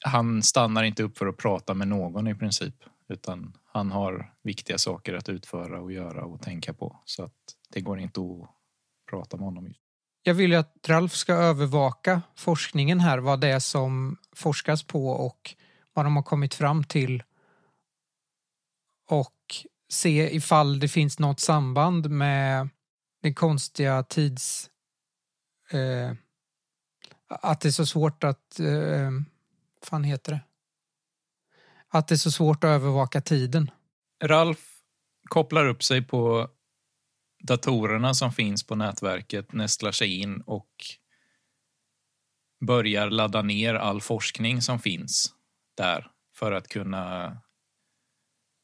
[0.02, 2.76] han stannar inte upp för att prata med någon i princip.
[3.10, 7.00] Utan han har viktiga saker att utföra och göra och tänka på.
[7.06, 7.36] Så att
[7.70, 8.50] det går inte att
[9.10, 9.74] prata med honom
[10.24, 15.08] Jag vill ju att Ralf ska övervaka forskningen här, vad det är som forskas på
[15.10, 15.56] och
[15.94, 17.24] vad de har kommit fram till.
[19.10, 19.38] Och
[19.90, 22.70] se ifall det finns något samband med
[23.22, 24.70] den konstiga tids...
[25.72, 26.12] Eh,
[27.28, 28.60] att det är så svårt att...
[28.60, 29.12] Eh,
[29.86, 30.41] fan heter det?
[31.89, 33.72] Att det är så svårt att övervaka tiden.
[34.24, 34.60] Ralf
[35.30, 36.50] kopplar upp sig på
[37.44, 40.70] datorerna som finns på nätverket, nästlar sig in och
[42.65, 45.34] börjar ladda ner all forskning som finns
[45.78, 47.38] där för att kunna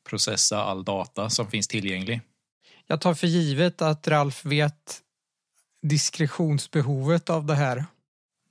[0.09, 2.21] processa all data som finns tillgänglig.
[2.87, 5.01] Jag tar för givet att Ralf vet
[5.81, 7.85] diskretionsbehovet av det här.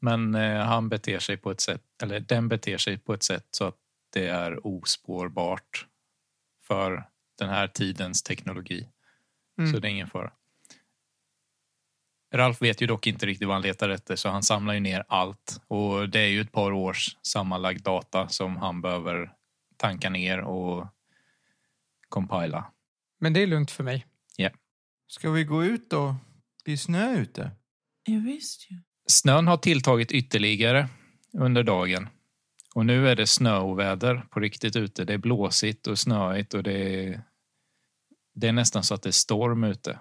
[0.01, 3.47] Men eh, han beter sig på ett sätt, eller den beter sig på ett sätt
[3.51, 3.77] så att
[4.13, 5.87] det är ospårbart
[6.63, 8.89] för den här tidens teknologi.
[9.59, 9.73] Mm.
[9.73, 10.33] Så det är ingen fara.
[12.35, 15.05] Ralf vet ju dock inte riktigt vad han letar efter så han samlar ju ner
[15.09, 15.61] allt.
[15.69, 19.33] Och det är ju ett par års sammanlagd data som han behöver
[19.77, 20.87] tanka ner och
[22.09, 22.73] compila.
[23.21, 24.07] Men det är lugnt för mig.
[25.09, 26.17] Ska vi gå ut då?
[26.65, 27.51] Det är snö ute.
[28.05, 28.77] Ja, visst ju.
[29.07, 30.89] Snön har tilltagit ytterligare
[31.39, 32.09] under dagen.
[32.75, 35.05] Och nu är det snöoväder på riktigt ute.
[35.05, 37.23] Det är blåsigt och snöigt och det är,
[38.35, 39.99] det är nästan så att det är storm ute.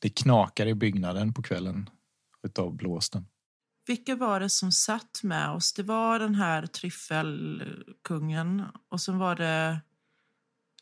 [0.00, 1.90] Det knakar i byggnaden på kvällen
[2.42, 3.26] utav blåsten.
[3.86, 5.72] Vilka var det som satt med oss?
[5.72, 9.80] Det var den här tryffelkungen och sen var det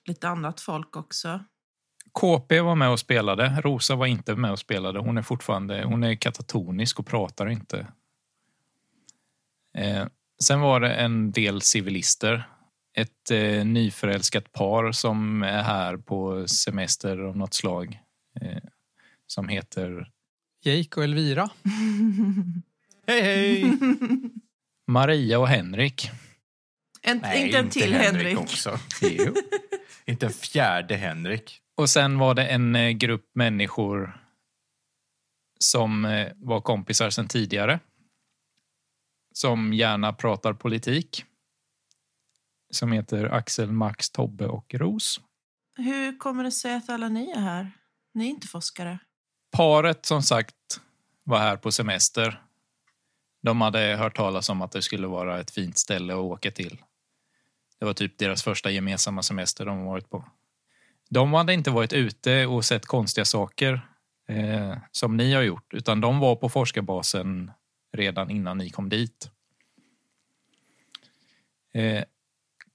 [0.04, 1.40] lite annat folk också.
[2.12, 3.60] KP var med och spelade.
[3.60, 4.98] Rosa var inte med och spelade.
[4.98, 7.86] Hon är fortfarande hon är katatonisk och pratar inte.
[9.76, 10.06] Eh,
[10.42, 12.48] sen var det en del civilister.
[12.98, 17.98] Ett eh, nyförälskat par som är här på semester av något slag.
[18.40, 18.62] Eh,
[19.26, 20.10] som heter
[20.64, 21.50] Jake och Elvira.
[23.06, 23.78] Hej, hej!
[24.86, 26.10] Maria och Henrik.
[27.02, 28.38] En, inte en till Henrik.
[28.38, 28.78] också.
[29.02, 29.34] Jo.
[30.06, 31.60] inte en fjärde Henrik.
[31.76, 34.20] Och sen var det en eh, grupp människor
[35.58, 37.80] som eh, var kompisar sedan tidigare.
[39.36, 41.24] Som gärna pratar politik.
[42.70, 45.20] Som heter Axel, Max, Tobbe och Ros.
[45.76, 47.70] Hur kommer det sig att alla ni är här?
[48.14, 48.98] Ni är inte forskare.
[49.50, 50.54] Paret som sagt
[51.24, 52.42] var här på semester.
[53.42, 56.82] De hade hört talas om att det skulle vara ett fint ställe att åka till.
[57.78, 60.24] Det var typ deras första gemensamma semester de varit på.
[61.08, 63.88] De hade inte varit ute och sett konstiga saker
[64.28, 67.50] eh, som ni har gjort, utan de var på forskarbasen
[67.96, 69.30] redan innan ni kom dit.
[71.74, 72.04] Eh,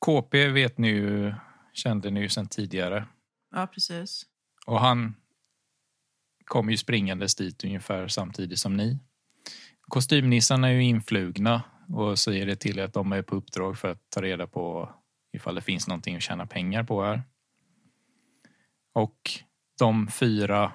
[0.06, 1.34] KP vet ni ju,
[1.74, 3.08] kände ni ju sedan tidigare.
[3.52, 4.26] Ja, precis.
[4.66, 5.16] Och han
[6.46, 9.00] kom ju springandes dit ungefär samtidigt som ni.
[9.82, 14.10] Kostymnissarna är ju influgna och säger det till att de är på uppdrag för att
[14.10, 14.90] ta reda på
[15.34, 17.24] ifall det finns någonting att tjäna pengar på här.
[18.94, 19.32] Och
[19.80, 20.72] de fyra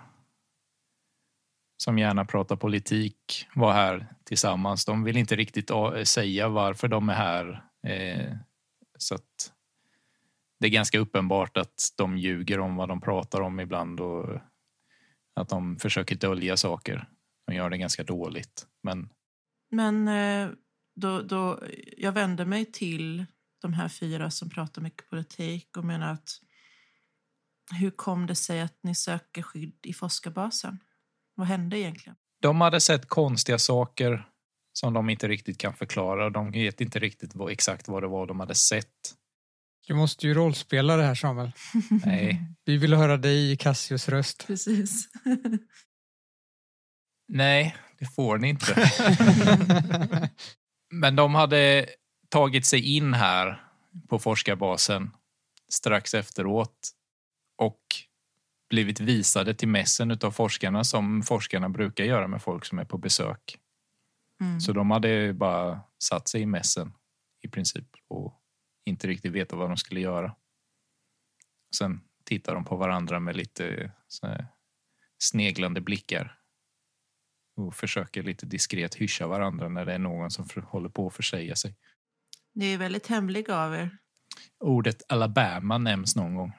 [1.76, 4.84] som gärna pratar politik var här tillsammans.
[4.84, 7.64] De vill inte riktigt eh, säga varför de är här.
[7.86, 8.36] Eh,
[8.98, 9.52] så att
[10.60, 14.40] det är ganska uppenbart att de ljuger om vad de pratar om ibland och
[15.34, 17.08] att de försöker dölja saker.
[17.46, 18.66] De gör det ganska dåligt.
[18.82, 19.08] Men
[19.70, 20.50] Men eh,
[20.94, 21.62] då, då,
[21.96, 23.26] jag vänder mig till
[23.62, 26.40] de här fyra som pratar mycket politik och menar att
[27.72, 30.78] hur kom det sig att ni söker skydd i forskarbasen?
[31.34, 32.16] Vad hände egentligen?
[32.46, 34.28] De hade sett konstiga saker
[34.72, 36.30] som de inte riktigt kan förklara.
[36.30, 39.14] De vet inte riktigt vad, exakt vad det var de hade sett.
[39.86, 41.52] Du måste ju rollspela det här Samuel.
[42.04, 44.46] Nej, Vi vill höra dig i Cassius röst.
[44.46, 45.08] Precis.
[47.28, 48.90] Nej det får ni inte.
[50.90, 51.86] Men de hade
[52.28, 53.64] tagit sig in här
[54.08, 55.10] på forskarbasen
[55.68, 56.90] strax efteråt
[57.62, 57.80] och
[58.68, 62.98] blivit visade till mässen av forskarna som forskarna brukar göra med folk som är på
[62.98, 63.58] besök.
[64.40, 64.60] Mm.
[64.60, 66.92] Så de hade bara satt sig i mässen
[67.42, 68.42] i princip och
[68.84, 70.34] inte riktigt veta vad de skulle göra.
[71.76, 73.92] Sen tittar de på varandra med lite
[75.18, 76.38] sneglande blickar
[77.56, 81.14] och försöker lite diskret hyscha varandra när det är någon som för, håller på att
[81.14, 81.74] försäga sig.
[82.54, 83.98] Ni är väldigt hemliga av er.
[84.58, 86.52] Ordet Alabama nämns någon gång.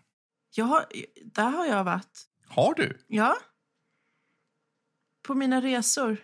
[0.56, 0.86] Jag har,
[1.26, 2.24] där har jag varit.
[2.48, 3.06] Har du?
[3.08, 3.38] Ja.
[5.28, 6.18] På mina resor.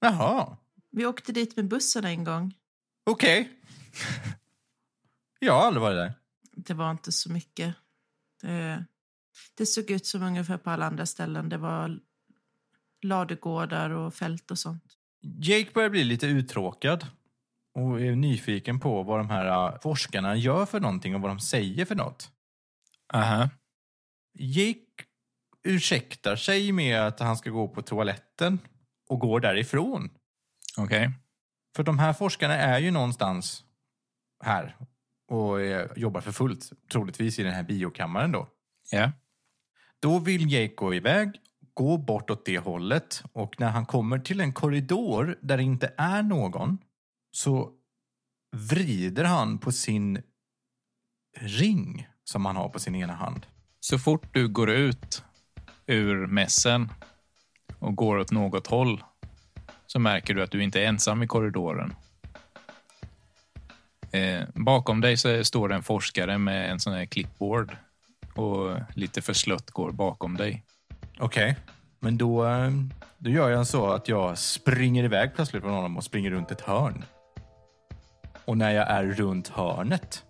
[0.00, 0.56] Jaha,
[0.90, 2.54] Vi åkte dit med bussen en gång.
[3.04, 3.52] okej.
[5.38, 6.12] Jag har aldrig varit där.
[6.56, 7.74] Det var inte så mycket.
[8.42, 8.84] Det,
[9.54, 11.48] det såg ut som ungefär på alla andra ställen.
[11.48, 12.00] Det var
[13.02, 14.84] ladugårdar och fält och sånt.
[15.22, 17.06] Jake börjar bli lite uttråkad
[17.74, 21.40] och är nyfiken på vad de här äh, forskarna gör för någonting och vad de
[21.40, 22.30] säger för något.
[23.12, 23.50] Aha.
[24.38, 24.80] Jake
[25.64, 28.58] ursäktar sig med att han ska gå på toaletten
[29.08, 30.10] och går därifrån.
[30.76, 31.10] Okej.
[31.76, 33.64] För de här forskarna är ju någonstans
[34.44, 34.76] här
[35.28, 35.58] och
[35.96, 38.48] jobbar för fullt, troligtvis i den här biokammaren då.
[38.90, 39.12] Ja.
[40.00, 41.40] Då vill Jake gå iväg,
[41.74, 45.94] gå bort åt det hållet och när han kommer till en korridor där det inte
[45.96, 46.78] är någon
[47.30, 47.72] så
[48.56, 50.22] vrider han på sin
[51.36, 53.46] ring som han har på sin ena hand.
[53.80, 55.24] Så fort du går ut
[55.86, 56.92] ur mässen
[57.78, 59.04] och går åt något håll
[59.86, 61.94] så märker du att du inte är ensam i korridoren.
[64.10, 67.76] Eh, bakom dig så står det en forskare med en sån här clipboard
[68.34, 70.64] och lite förslött går bakom dig.
[71.18, 71.56] Okej,
[72.00, 72.70] men då, eh,
[73.18, 76.60] då gör jag så att jag springer iväg plötsligt från honom och springer runt ett
[76.60, 77.04] hörn.
[78.44, 80.22] Och när jag är runt hörnet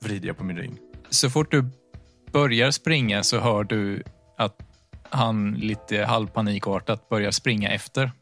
[0.00, 0.78] vrider jag på min ring.
[1.16, 1.64] Så fort du
[2.32, 4.02] börjar springa så hör du
[4.38, 4.56] att
[5.10, 8.12] han lite halvpanikartat börjar springa efter.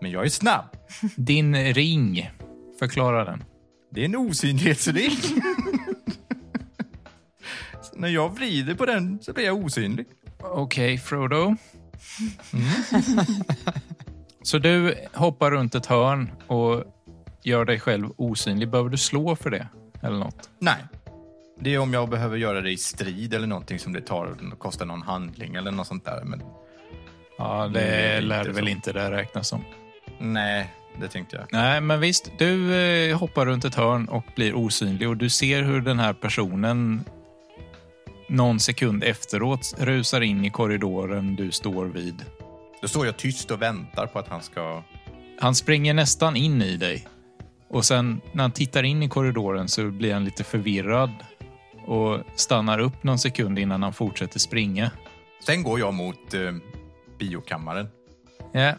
[0.00, 0.64] Men jag är snabb.
[1.16, 2.30] Din ring,
[2.78, 3.44] förklara den.
[3.90, 5.16] Det är en osynlighetsring.
[7.94, 10.06] när jag vrider på den så blir jag osynlig.
[10.40, 11.56] Okej, Frodo.
[14.42, 16.84] så du hoppar runt ett hörn och
[17.42, 18.70] gör dig själv osynlig.
[18.70, 19.68] Behöver du slå för det?
[20.02, 20.50] Eller något?
[20.58, 20.76] Nej.
[21.62, 24.86] Det är om jag behöver göra det i strid eller någonting som det tar kostar
[24.86, 26.22] någon handling eller något sånt där.
[26.24, 26.42] Men
[27.38, 28.70] Ja, Det det lär väl så.
[28.70, 29.64] inte det räknas som.
[30.18, 31.46] nej, det tänkte jag.
[31.52, 32.32] Nej, men visst.
[32.38, 36.12] Du eh, hoppar runt ett hörn och blir osynlig och du ser hur den här
[36.12, 37.04] personen
[38.28, 42.24] någon sekund efteråt rusar in i korridoren du står vid.
[42.82, 44.82] Då står jag tyst och väntar på att han ska...
[45.40, 47.06] Han springer nästan in i dig.
[47.68, 51.10] Och sen när han tittar in i korridoren så blir han lite förvirrad
[51.86, 54.90] och stannar upp någon sekund innan han fortsätter springa.
[55.46, 56.52] Sen går jag mot eh,
[57.18, 57.88] biokammaren.
[58.52, 58.74] Ja,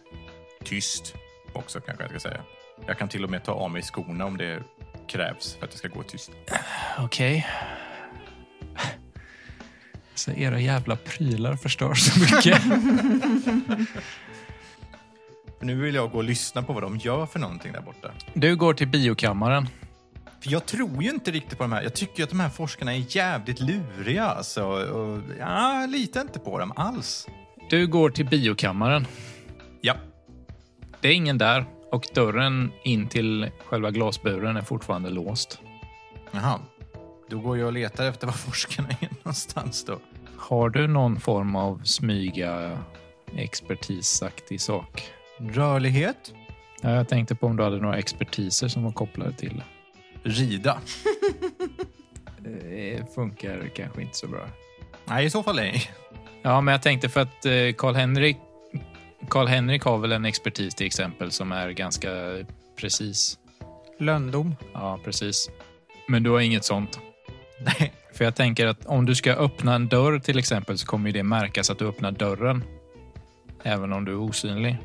[0.63, 1.15] Tyst
[1.53, 2.41] också kanske jag ska säga.
[2.87, 4.63] Jag kan till och med ta av mig skorna om det
[5.07, 6.31] krävs för att det ska gå tyst.
[6.99, 7.47] okej.
[10.15, 12.61] Så era jävla prylar förstör så mycket.
[15.63, 18.11] Nu vill jag gå och lyssna på vad de gör för någonting där borta.
[18.33, 19.67] Du går till biokammaren.
[20.43, 21.81] För jag tror ju inte riktigt på de här.
[21.81, 24.63] Jag tycker att de här forskarna är jävligt luriga alltså.
[24.65, 27.27] Och, ja, jag litar inte på dem alls.
[27.69, 29.07] Du går till biokammaren.
[29.81, 29.95] Ja,
[31.01, 35.59] Det är ingen där och dörren in till själva glasburen är fortfarande låst.
[36.31, 36.59] jaha.
[37.29, 39.99] Då går jag och letar efter var forskarna är någonstans då.
[40.37, 42.77] Har du någon form av smyga
[43.35, 45.11] expertisaktig sak?
[45.39, 46.33] Rörlighet.
[46.81, 49.63] Ja, jag tänkte på om du hade några expertiser som var kopplade till
[50.23, 50.81] Rida.
[52.37, 53.13] det.
[53.15, 54.47] funkar kanske inte så bra.
[55.05, 55.91] Nej, i så fall nej.
[56.41, 58.37] Ja, men jag tänkte för att eh, Karl-Henrik
[59.29, 62.09] Karl-Henrik har väl en expertis till exempel som är ganska
[62.79, 63.37] precis.
[63.99, 64.55] Löndom.
[64.73, 65.49] Ja, precis.
[66.07, 66.99] Men du har inget sånt?
[67.59, 67.93] Nej.
[68.13, 71.13] För jag tänker att om du ska öppna en dörr till exempel så kommer ju
[71.13, 72.63] det märkas att du öppnar dörren.
[73.63, 74.77] Även om du är osynlig.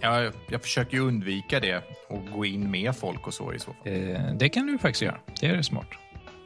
[0.00, 3.72] Jag, jag försöker ju undvika det och gå in med folk och så i så
[3.72, 3.92] fall.
[3.92, 5.18] Eh, det kan du faktiskt göra.
[5.40, 5.88] Det är smart.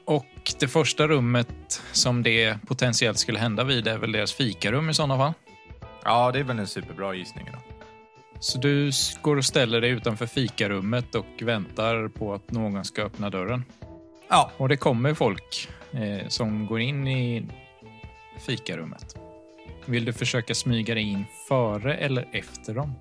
[0.05, 0.27] Och
[0.61, 5.17] det första rummet som det potentiellt skulle hända vid är väl deras fikarum i sådana
[5.17, 5.33] fall.
[6.05, 7.59] Ja, det är väl en superbra gissning då.
[8.41, 8.91] Så du
[9.23, 13.65] går och ställer dig utanför fikarummet och väntar på att någon ska öppna dörren.
[14.29, 17.47] Ja, Och det kommer folk eh, som går in i
[18.47, 19.17] fikarummet.
[19.87, 22.95] Vill du försöka smyga dig in före eller efter dem?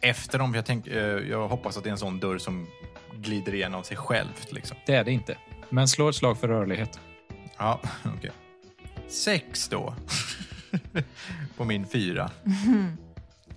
[0.00, 0.54] Efter dem.
[0.54, 2.66] Jag, tänk, eh, jag hoppas att det är en sån dörr som
[3.14, 4.52] glider igen av sig självt.
[4.52, 4.76] Liksom.
[4.86, 5.36] Det är det inte.
[5.68, 7.00] Men slå ett slag för rörlighet.
[7.58, 7.80] Ja,
[8.16, 8.30] okej.
[9.08, 9.94] Sex då.
[11.56, 12.30] På min fyra.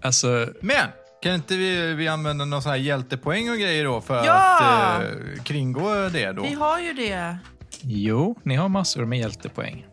[0.01, 0.87] Alltså, Men
[1.21, 4.33] kan inte vi, vi använda någon sån här hjältepoäng och grejer då för Ja!
[4.33, 6.41] att eh, kringgå det då?
[6.43, 7.37] Vi har ju det.
[7.81, 9.85] jo, ni har massor med hjältepoäng.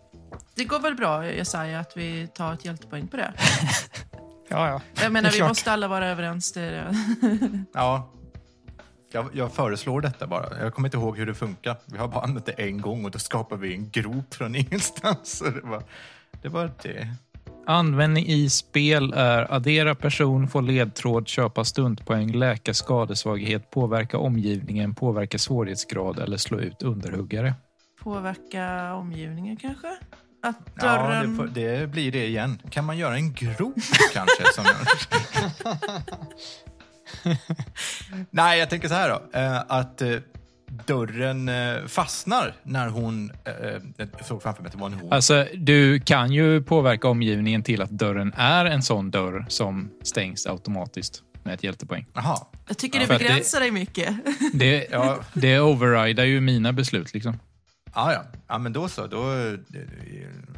[0.54, 3.32] Det går väl bra, Jesaja, att vi tar ett hjältepoäng på det?
[4.50, 4.80] Ja, ja.
[5.02, 5.48] Jag menar, vi klart.
[5.50, 6.52] måste alla vara överens.
[6.52, 6.94] Det.
[7.74, 8.10] Ja.
[9.12, 10.58] Jag, jag föreslår detta bara.
[10.62, 11.76] Jag kommer inte ihåg hur det funkar.
[11.86, 15.42] Vi har bara använt det en gång och då skapar vi en grop från ingenstans.
[15.54, 15.82] Det, var,
[16.42, 17.08] det var det.
[17.66, 25.38] Användning i spel är addera person, få ledtråd, köpa stuntpoäng, läka skadesvaghet, påverka omgivningen, påverka
[25.38, 27.54] svårighetsgrad eller slå ut underhuggare.
[28.02, 29.88] Påverka omgivningen kanske?
[30.42, 31.30] Att Ja, dörren...
[31.30, 32.62] det, får- det blir det igen.
[32.70, 33.74] Kan man göra en grop
[34.12, 34.44] kanske?
[34.54, 34.64] Som...
[38.30, 39.38] Nej, jag tänker så här då.
[39.38, 40.14] Eh, att eh,
[40.86, 43.32] dörren eh, fastnar när hon...
[43.96, 45.12] Jag såg framför mig att det var en hon.
[45.12, 50.46] Alltså, du kan ju påverka omgivningen till att dörren är en sån dörr som stängs
[50.46, 52.06] automatiskt med ett hjältepoäng.
[52.14, 52.38] Jaha.
[52.68, 54.14] Jag tycker Ja, det det- begränsar dig mycket.
[54.52, 55.18] Det, Ja.
[55.34, 57.14] det overrider ju mina beslut.
[57.14, 57.38] liksom.
[57.94, 58.24] Ja, ja.
[58.48, 59.06] ja, men då så.
[59.06, 59.56] Då,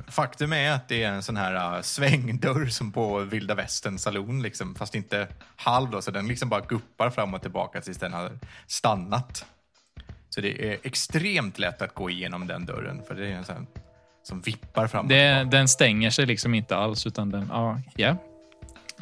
[0.09, 4.43] faktum är att det är en sån här uh, svängdörr som på vilda västern saloon,
[4.43, 8.13] liksom, fast inte halv då, så den liksom bara guppar fram och tillbaka tills den
[8.13, 9.47] har stannat.
[10.29, 13.67] Så det är extremt lätt att gå igenom den dörren, för det är en sån
[14.23, 17.49] som vippar fram Det, den stänger sig liksom inte alls, utan den...
[17.51, 18.17] Ja, ja.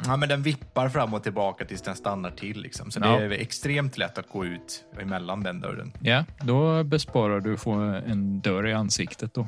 [0.05, 2.61] Ja, men den vippar fram och tillbaka tills den stannar till.
[2.61, 2.91] Liksom.
[2.91, 3.07] Så Ja.
[3.19, 5.91] det är extremt lätt att gå ut emellan den dörren.
[6.01, 9.47] ja, då besparar du få en dörr i ansiktet då.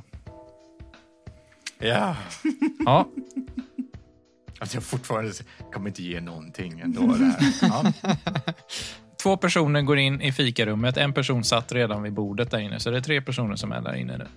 [1.80, 2.16] Ja.
[2.86, 3.08] Ja,
[4.60, 5.32] Alltså jag fortfarande
[5.74, 7.18] kommer inte ge någonting ändå.
[7.62, 7.84] Ja.
[9.24, 10.97] två personer går in i fikarummet.
[10.97, 13.82] En person satt redan vid bordet där inne, så det är tre personer som är
[13.82, 14.28] där inne nu.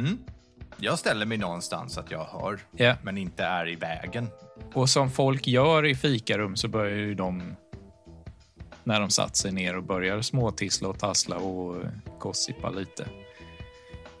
[0.00, 0.18] Mm.
[0.80, 2.94] Jag ställer mig någonstans att jag hör, Ja.
[3.02, 4.28] men inte är i vägen.
[4.74, 7.56] Och som folk gör i fikarum så börjar ju de
[8.84, 11.76] när de satt sig ner och börjar småtissla och tassla och
[12.18, 13.08] gossipa lite.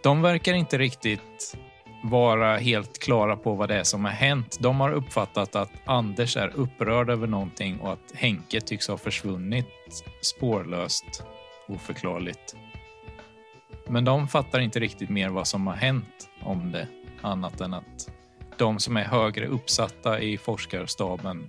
[0.02, 1.56] De verkar inte riktigt
[2.04, 4.56] vara helt klara på vad det är som har hänt.
[4.60, 9.66] De har uppfattat att Anders är upprörd över någonting och att Henke tycks ha försvunnit
[10.22, 11.22] spårlöst,
[11.68, 12.56] oförklarligt.
[13.88, 16.88] Men de fattar inte riktigt mer vad som har hänt om det,
[17.22, 18.10] annat än att
[18.56, 21.48] de som är högre uppsatta i forskarstaben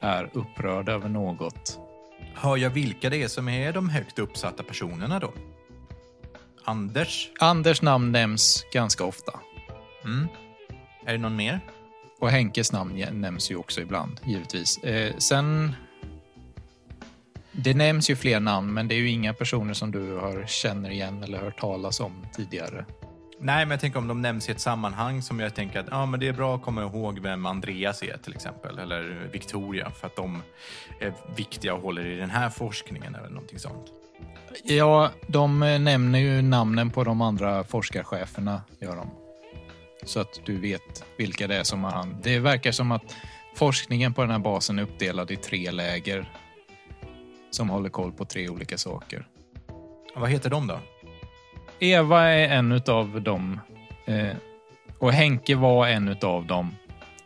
[0.00, 1.78] är upprörda över något.
[2.34, 5.32] Hör jag vilka det är som är de högt uppsatta personerna då?
[6.64, 7.30] Anders?
[7.40, 9.40] Anders namn nämns ganska ofta.
[10.04, 10.28] Mm.
[11.06, 11.60] Är det någon mer?
[12.20, 14.78] Och Henkes namn nämns ju också ibland, givetvis.
[14.78, 15.74] Eh, sen...
[17.52, 20.90] Det nämns ju fler namn, men det är ju inga personer som du har känner
[20.90, 22.84] igen eller hört talas om tidigare.
[23.40, 26.06] Nej, men jag tänker om de nämns i ett sammanhang som jag tänker att ja,
[26.06, 30.06] men det är bra att komma ihåg vem Andreas är till exempel, eller Victoria, för
[30.06, 30.42] att de
[31.00, 33.86] är viktiga och håller i den här forskningen eller någonting sånt.
[34.64, 39.10] Ja, de nämner ju namnen på de andra forskarcheferna, gör de.
[40.04, 42.16] Så att du vet vilka det är som har hand.
[42.22, 43.16] Det verkar som att
[43.56, 46.30] forskningen på den här basen är uppdelad i tre läger
[47.54, 49.26] som håller koll på tre olika saker.
[50.14, 50.78] Vad heter de då?
[51.78, 53.60] Eva är en utav dem.
[54.06, 54.36] Eh,
[54.98, 56.76] och Henke var en utav dem.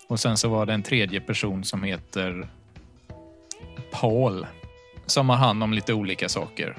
[0.09, 2.49] Och sen så var det en tredje person som heter
[3.91, 4.47] Paul.
[5.07, 6.77] Som har hand om lite olika saker.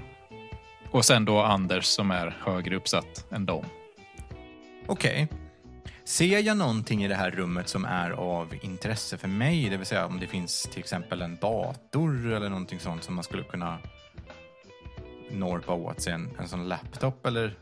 [0.91, 3.65] Och sen då Anders som är högre uppsatt än dem.
[4.87, 5.27] Okej.
[6.07, 9.69] Ser jag någonting i det här rummet som är av intresse för mig?
[9.69, 13.23] Det vill säga om det finns till exempel en dator eller någonting sånt som man
[13.23, 13.77] skulle kunna
[15.31, 16.13] norpa åt sig.
[16.13, 17.57] En, en sån laptop eller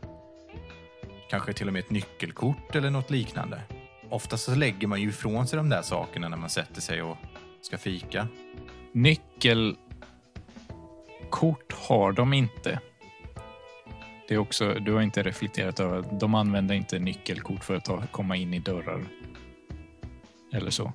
[1.30, 3.62] kanske till och med ett nyckelkort eller något liknande.
[4.10, 7.16] Oftast så lägger man ju ifrån sig de där sakerna när man sätter sig och
[7.60, 8.28] ska fika.
[8.92, 9.78] Nyckelkort
[11.72, 12.80] har de inte.
[14.28, 17.84] Det är också, du har inte reflekterat över att de använder inte nyckelkort för att
[17.84, 19.04] ta, komma in i dörrar.
[20.54, 20.92] Eller så.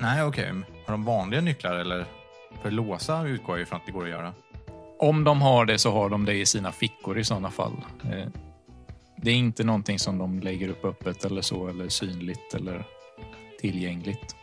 [0.00, 0.52] Nej, okej.
[0.86, 2.06] Har de vanliga nycklar eller?
[2.62, 4.32] För låsa utgår jag ifrån att det går att göra.
[4.98, 7.76] Om de har det så har de det i sina fickor i sådana fall.
[8.12, 8.28] Eh,
[9.16, 12.84] Det är inte någonting som de lägger upp öppet eller så, eller synligt eller
[13.60, 14.36] tillgängligt.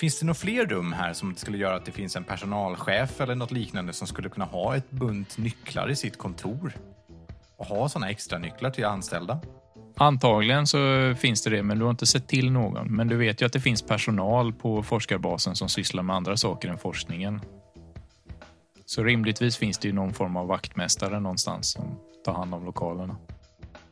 [0.00, 3.34] Finns det några fler rum här som skulle göra att det finns en personalchef eller
[3.34, 6.72] något liknande som skulle kunna ha ett bunt nycklar i sitt kontor?
[7.62, 9.40] Och ha sådana extra nycklar till anställda?
[9.96, 12.96] Antagligen så finns det det, men du har inte sett till någon.
[12.96, 16.68] Men du vet ju att det finns personal på forskarbasen som sysslar med andra saker
[16.68, 17.40] än forskningen.
[18.86, 23.16] Så rimligtvis finns det ju någon form av vaktmästare någonstans som tar hand om lokalerna.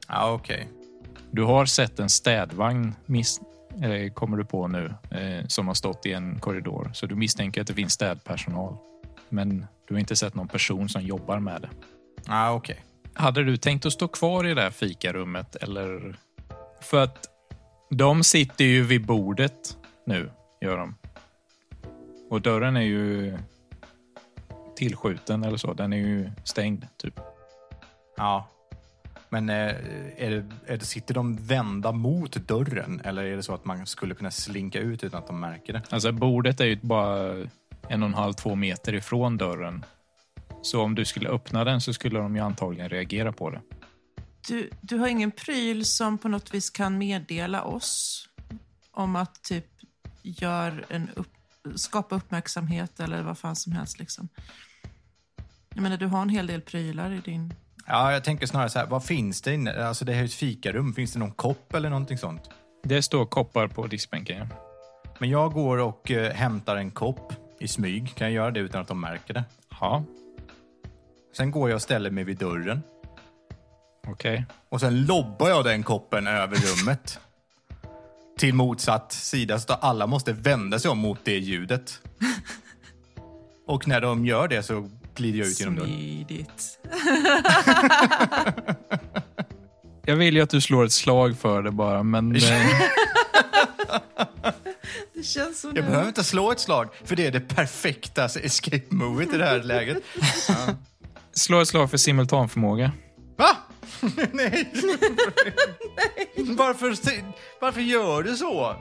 [0.08, 0.68] Ja, okej.
[1.30, 3.40] Du har sett en städvagn, miss,
[3.82, 6.90] eh, kommer du på nu, eh, som har stått i en korridor.
[6.94, 8.76] Så du misstänker att det finns städpersonal.
[9.28, 11.68] Men du har inte sett någon person som jobbar med det.
[12.26, 12.84] Ja, okej.
[13.20, 16.16] Hade du tänkt att stå kvar i det här fikarummet eller?
[16.80, 17.28] För att
[17.90, 20.94] de sitter ju vid bordet nu, gör de.
[22.30, 23.38] Och dörren är ju
[24.76, 25.72] tillskjuten eller så.
[25.72, 27.20] Den är ju stängd, typ.
[28.16, 28.48] Ja.
[29.28, 29.56] Men eh,
[30.16, 33.86] är det, är det, sitter de vända mot dörren eller är det så att man
[33.86, 35.82] skulle kunna slinka ut utan att de märker det?
[35.90, 37.46] Alltså bordet är ju bara
[37.88, 39.84] en och en halv, två meter ifrån dörren.
[40.62, 43.60] Så om du skulle öppna den så skulle de ju antagligen reagera på det.
[44.48, 48.28] Du, du har ingen pryl som på något vis kan meddela oss
[48.90, 49.66] om att typ
[50.22, 51.32] gör en upp,
[51.74, 54.28] skapa uppmärksamhet eller vad fan som helst liksom.
[55.74, 57.54] Jag menar, du har en hel del prylar i din...
[57.86, 59.84] Ja, jag tänker snarare så här, vad finns det inne?
[59.84, 60.94] Alltså det här är ett fikarum.
[60.94, 62.50] Finns det någon kopp eller någonting sånt?
[62.82, 64.38] Det står koppar på diskbänken.
[64.38, 64.56] ja.
[65.18, 68.14] Men jag går och eh, hämtar en kopp i smyg.
[68.14, 69.44] Kan jag göra det utan att de märker det?
[69.80, 70.04] Ja,
[71.36, 72.82] Sen går jag och ställer mig vid dörren.
[74.06, 74.44] okej.
[74.68, 77.18] Och sen lobbar jag den koppen över rummet.
[78.38, 82.00] Till motsatt sida så att alla måste vända sig om mot det ljudet.
[83.66, 85.88] Och när de gör det så glider jag ut genom dörren.
[85.88, 86.78] Smidigt.
[90.04, 92.32] Jag vill ju att du slår ett slag för det bara, men...
[95.14, 99.34] Det känns som Jag behöver inte slå ett slag, för det är det perfekta escape-movet
[99.34, 99.98] i det här läget.
[101.40, 102.92] slå ett slag för simultanförmåga.
[103.36, 103.56] Va?
[104.32, 104.72] Nej!
[106.36, 106.96] Varför,
[107.60, 108.76] varför gör du så?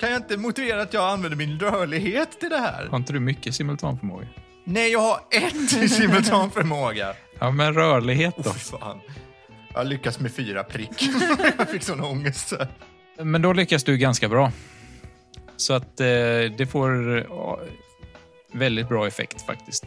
[0.00, 2.86] Kan jag inte motivera att jag använder min rörlighet till det här?
[2.86, 4.26] Har inte du mycket simultanförmåga?
[4.64, 7.14] Nej, jag har ett i simultanförmåga.
[7.38, 8.52] Ja, men rörlighet då?
[8.52, 9.00] Fy fan.
[9.74, 11.08] Jag lyckas med fyra prick.
[11.58, 12.52] jag fick sån ångest.
[13.22, 14.52] Men då lyckas du ganska bra.
[15.56, 16.06] Så att eh,
[16.56, 17.60] det får ja,
[18.52, 19.84] väldigt bra effekt faktiskt.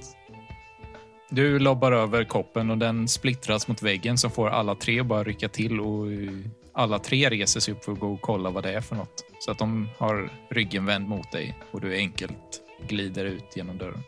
[1.36, 5.50] Du lobbar över koppen och den splittras mot väggen som får alla tre bara rycka
[5.50, 6.30] till och eh,
[6.74, 9.24] alla tre reser sig upp för att gå och kolla vad det är för något.
[9.40, 14.04] Så att de har ryggen vänd mot dig och du enkelt glider ut genom dörren.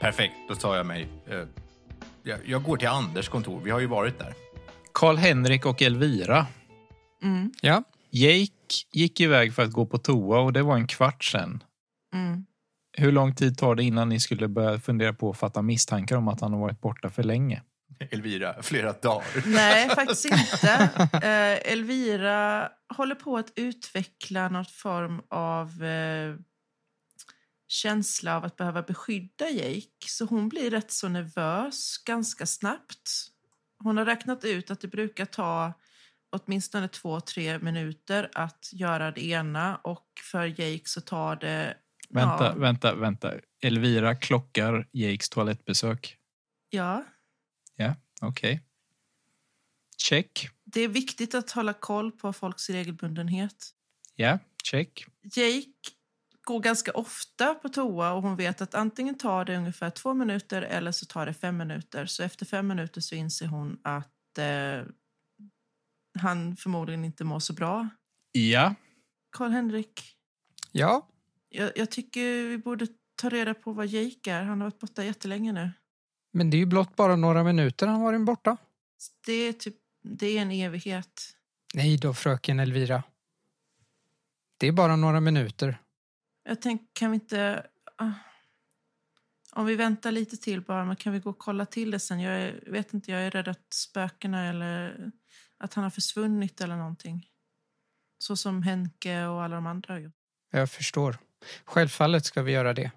[0.00, 1.08] Perfekt, då tar jag mig.
[1.30, 1.42] eh,
[2.22, 3.60] Jag, jag går till Anders kontor.
[3.64, 4.34] Vi har ju varit där.
[4.94, 6.46] Karl-Henrik och Elvira.
[7.22, 8.52] Mm, Ja, Jake
[8.92, 11.62] gick iväg för att gå på toa och det var en kvart sen.
[12.14, 12.46] mm.
[12.92, 16.28] Hur lång tid tar det innan ni skulle börja fundera på att fatta misstankar om
[16.28, 17.62] att han har varit borta för länge?
[18.10, 19.46] Elvira, flera dagar.
[19.46, 20.90] Nej, faktiskt inte.
[21.12, 26.34] Eh, Elvira håller på att utveckla något form av eh,
[27.68, 30.06] känsla av att behöva beskydda Jake.
[30.06, 33.10] Så hon blir rätt så nervös ganska snabbt.
[33.78, 35.72] Hon har räknat ut att det brukar ta
[36.32, 41.74] åtminstone två, tre minuter att göra det ena och för Jake så tar det...
[42.12, 43.34] Vänta, ja, vänta, vänta.
[43.62, 46.16] Elvira klockar Jakes toalettbesök.
[46.70, 47.04] Ja,
[47.76, 48.60] Ja, okej.
[49.98, 50.48] Check.
[50.64, 53.70] det är viktigt att hålla koll på folks regelbundenhet.
[54.14, 55.06] Ja, check.
[55.22, 55.72] Jake
[56.44, 60.62] går ganska ofta på toa och hon vet att antingen tar det ungefär två minuter
[60.62, 62.06] eller så tar det fem minuter.
[62.06, 64.86] Så efter fem minuter så inser hon att eh,
[66.18, 67.88] han förmodligen inte mår så bra.
[68.32, 68.74] Ja,
[69.36, 70.16] Karl-Henrik,
[70.72, 71.08] ja.
[71.52, 74.42] Jag, jag tycker vi borde ta reda på vad Jake är.
[74.42, 75.70] Han har varit borta jättelänge nu.
[76.32, 78.56] Men det är ju blott bara några minuter han varit borta.
[79.26, 81.36] Det är, typ, det är en evighet.
[81.74, 83.02] Nej då, fröken Elvira.
[84.56, 85.78] Det är bara några minuter.
[86.44, 87.66] Jag tänker, kan vi inte...
[87.96, 88.10] ah,
[89.52, 92.20] om vi väntar lite till bara, men kan vi gå och kolla till det sen?
[92.20, 95.10] Jag är, vet inte, jag är rädd att spökena eller
[95.58, 97.28] att han har försvunnit eller någonting.
[98.18, 100.14] Så som Henke och alla de andra har gjort.
[100.50, 101.18] Jag förstår.
[101.64, 102.90] Självfallet ska vi göra det.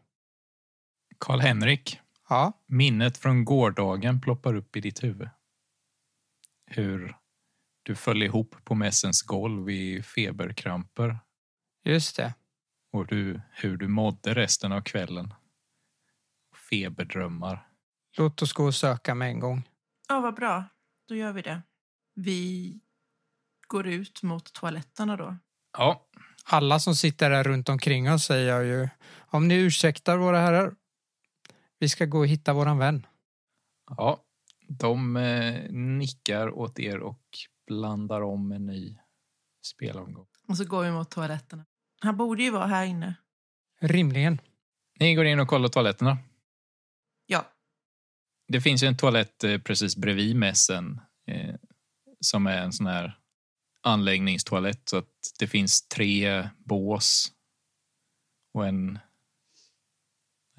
[1.19, 1.99] Karl-Henrik.
[2.29, 5.29] Ja, Minnet från gårdagen ploppar upp i ditt huvud.
[6.65, 7.17] Hur
[7.83, 11.19] du föll ihop på mässens golv i feberkramper
[11.83, 12.33] just det.
[12.91, 15.33] och du, hur du mådde resten av kvällen.
[16.69, 17.67] Feberdrömmar.
[18.17, 19.69] Låt oss gå och söka med en gång.
[20.09, 20.63] Ja, vad bra.
[21.07, 21.61] Då gör vi det.
[22.13, 22.79] Vi
[23.67, 25.37] går ut mot toaletterna då.
[25.77, 26.04] Ja,
[26.47, 28.89] Alla som sitter här runt omkring oss säger jag ju.
[29.17, 30.75] Om ni ursäktar våra herrar.
[31.79, 33.07] Vi ska gå och hitta våran vän.
[33.97, 34.21] ja.
[34.67, 37.21] De eh, nickar åt er och
[37.67, 38.97] blandar om en ny
[39.65, 40.27] spelomgång.
[40.47, 41.65] Och så går vi mot toaletterna.
[42.01, 43.15] Han borde ju vara här inne.
[43.81, 44.41] Rimligen.
[44.99, 46.17] Ni går in och kollar toaletterna.
[47.25, 47.51] Ja.
[48.47, 51.55] Det finns ju en toalett eh, precis bredvid mässen eh,
[52.19, 53.19] som är en sån här
[53.85, 57.31] anläggningstoalett så att det finns tre bås
[58.53, 58.99] och en...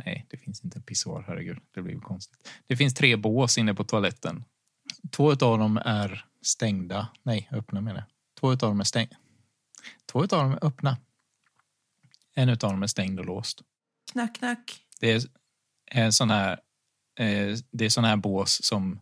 [0.05, 1.59] Nej, det finns inte en pissoar, herregud.
[1.70, 2.49] Det blir konstigt.
[2.66, 4.45] Det finns tre bås inne på toaletten.
[5.11, 7.09] Två av dem är stängda.
[7.22, 8.07] Nej, öppna menar jag.
[8.41, 9.16] Två av dem är stängda.
[10.07, 10.97] Två av dem är öppna.
[12.35, 13.62] En av dem är stängd och låst.
[14.12, 14.81] Knack, knack.
[15.01, 15.22] Det är
[15.91, 16.53] en sån här,
[17.18, 19.01] eh, det är sån här bås som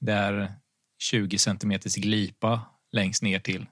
[0.00, 0.54] det är
[0.98, 3.66] 20 centimeters glipa längst ner till.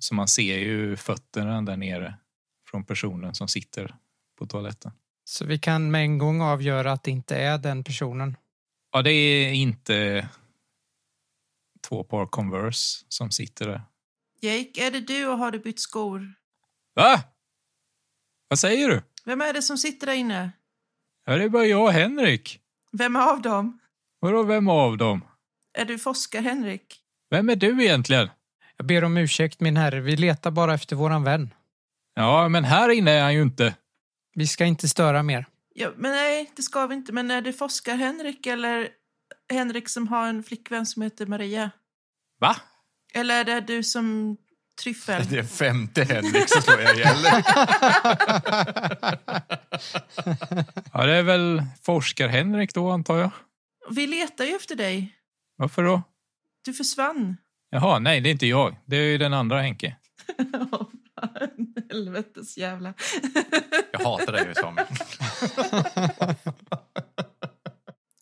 [0.00, 2.14] Så man ser ju fötterna där nere
[2.70, 3.96] från personen som sitter
[4.38, 4.92] på toaletten.
[5.24, 8.36] Så vi kan med en gång avgöra att det inte är den personen.
[8.92, 10.28] Ja, det är inte
[11.88, 13.82] två par Converse som sitter där.
[14.40, 16.34] Jake, är det du och har du bytt skor?
[16.94, 17.22] Va?
[18.48, 19.02] Vad säger du?
[19.24, 20.52] Vem är det som sitter där inne?
[21.24, 22.60] Ja, det är bara jag och Henrik.
[22.92, 23.78] Vem av dem?
[24.18, 25.24] Vadå, vem av dem?
[25.72, 26.97] Är du forskar Henrik?
[27.30, 28.28] Vem är du egentligen?
[28.76, 31.54] Jag ber om ursäkt min herre, vi letar bara efter våran vän.
[32.14, 33.74] Ja, men här inne är han ju inte.
[34.34, 35.46] Vi ska inte störa mer.
[35.74, 37.12] Ja, men nej, det ska vi inte.
[37.12, 38.88] Men är det forskar Henrik eller
[39.52, 41.70] Henrik som har en flickvän som heter Maria?
[42.40, 42.56] Va?
[43.14, 44.36] Eller är det du som
[44.82, 45.22] tryffel?
[45.30, 47.16] Det är femte Henrik som slår jag ihjäl.
[50.92, 53.30] Ja, det är väl forskar-Henrik då, antar jag.
[53.90, 55.14] Vi letar ju efter dig.
[55.56, 56.02] Varför då?
[56.68, 57.36] Du försvann.
[57.70, 58.76] Jaha, nej, det är inte jag.
[58.86, 59.96] Det är ju den andra Henke.
[60.70, 61.74] Fan.
[61.90, 62.94] Helvetes jävla.
[63.92, 64.86] Jag hatar dig Samuel.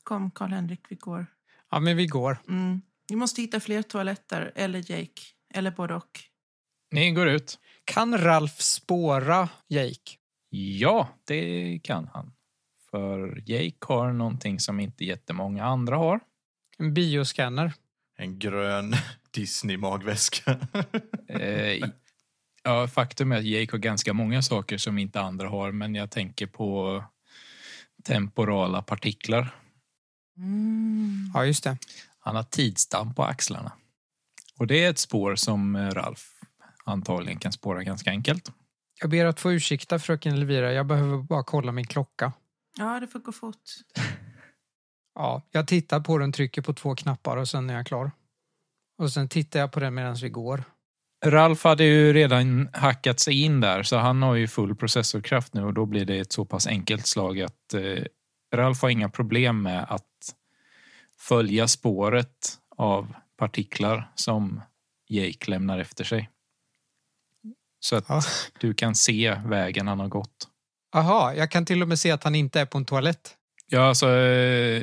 [0.02, 1.26] Kom, Karl-Henrik, vi går.
[1.70, 2.38] Ja, men vi går.
[2.48, 2.82] Mm.
[3.08, 5.22] Vi måste hitta fler toaletter, eller Jake.
[5.54, 6.20] Eller både och.
[6.90, 7.58] Ni går ut.
[7.84, 10.12] Kan Ralf spåra Jake?
[10.50, 12.32] Ja, det kan han.
[12.90, 16.20] För Jake har någonting som inte jättemånga andra har.
[16.78, 17.72] En bioscanner.
[18.16, 18.94] En grön
[19.30, 20.58] Disney-magväska.
[21.28, 21.80] Eh,
[22.62, 26.10] ja, faktum är att Jake har ganska många saker som inte andra har, men jag
[26.10, 27.04] tänker på
[28.04, 29.54] temporala partiklar.
[30.36, 31.30] Mm.
[31.34, 31.78] Ja, just det.
[32.18, 33.72] Han har tidsdamm på axlarna.
[34.58, 36.30] Och det är ett spår som eh, Ralf
[36.84, 38.52] antagligen kan spåra ganska enkelt.
[39.00, 42.32] Jag ber att få ursäkta fröken Elvira, jag behöver bara kolla min klocka.
[42.78, 43.62] Ja, det får gå fort.
[45.16, 48.10] Ja, jag tittar på den, trycker på två knappar och sen är jag klar.
[48.98, 50.64] Och sen tittar jag på den medan vi går.
[51.24, 55.64] Ralf hade ju redan hackat sig in där så han har ju full processorkraft nu
[55.64, 58.04] och då blir det ett så pass enkelt slag att eh,
[58.54, 60.34] Ralf har inga problem med att
[61.18, 64.60] följa spåret av partiklar som
[65.08, 66.30] Jake lämnar efter sig.
[67.80, 68.20] Så att Ja.
[68.60, 70.48] du kan se vägen han har gått.
[70.94, 73.34] Aha, jag kan till och med se att han inte är på en toalett.
[73.66, 74.82] Ja, alltså eh,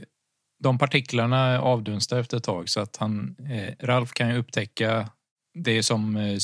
[0.63, 5.09] de partiklarna avdunstar efter ett tag så att han, eh, Ralf kan ju upptäcka
[5.53, 6.37] det är som eh,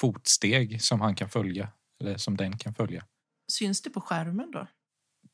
[0.00, 1.68] fotsteg som han kan följa
[2.00, 3.04] eller som den kan följa.
[3.52, 4.66] Syns det på skärmen då?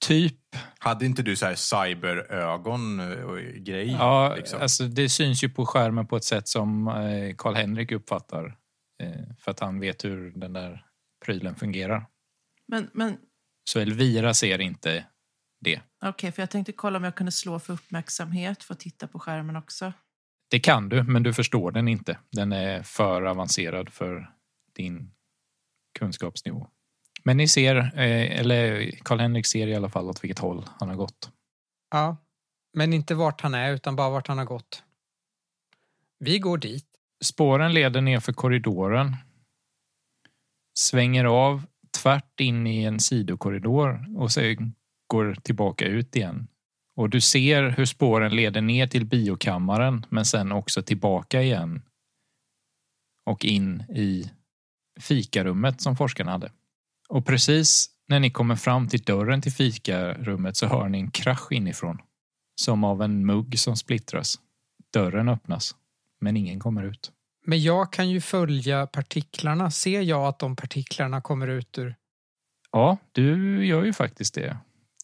[0.00, 0.34] Typ
[0.78, 3.90] Hade inte du så här cyberögon och grej?
[3.90, 4.60] Ja, liksom?
[4.60, 8.56] alltså det syns ju på skärmen på ett sätt som eh, Karl-Henrik uppfattar.
[9.02, 10.84] Eh, för att han vet hur den där
[11.24, 12.06] prylen fungerar.
[12.68, 13.16] Men, men
[13.70, 15.04] Så Elvira ser inte
[15.60, 15.80] det.
[16.04, 19.18] okej, för jag tänkte kolla om jag kunde slå för uppmärksamhet för att titta på
[19.18, 19.92] skärmen också.
[20.50, 22.18] Det kan du, men du förstår den inte.
[22.32, 24.30] Den är för avancerad för
[24.76, 25.10] din
[25.98, 26.68] kunskapsnivå.
[27.24, 30.96] Men ni ser, eh, eller Karl-Henrik ser i alla fall åt vilket håll han har
[30.96, 31.30] gått.
[31.90, 32.16] Ja,
[32.76, 34.82] men inte vart han är utan bara vart han har gått.
[36.18, 36.86] Vi går dit.
[37.24, 39.16] Spåren leder ner för korridoren.
[40.78, 41.66] Svänger av
[42.02, 44.74] tvärt in i en sidokorridor och sen
[45.08, 46.48] går tillbaka ut igen.
[46.96, 51.82] Och du ser hur spåren leder ner till biokammaren men sen också tillbaka igen.
[53.26, 54.30] Och in i
[55.00, 56.52] fikarummet som forskarna hade.
[57.08, 61.52] Och precis när ni kommer fram till dörren till fikarummet så hör ni en krasch
[61.52, 61.98] inifrån.
[62.60, 64.38] Som av en mugg som splittras.
[64.92, 65.76] Dörren öppnas,
[66.20, 67.12] men ingen kommer ut.
[67.46, 69.70] Men jag kan ju följa partiklarna.
[69.70, 71.96] Ser jag att de partiklarna kommer ut ur...
[72.72, 74.58] Ja, du gör ju faktiskt det.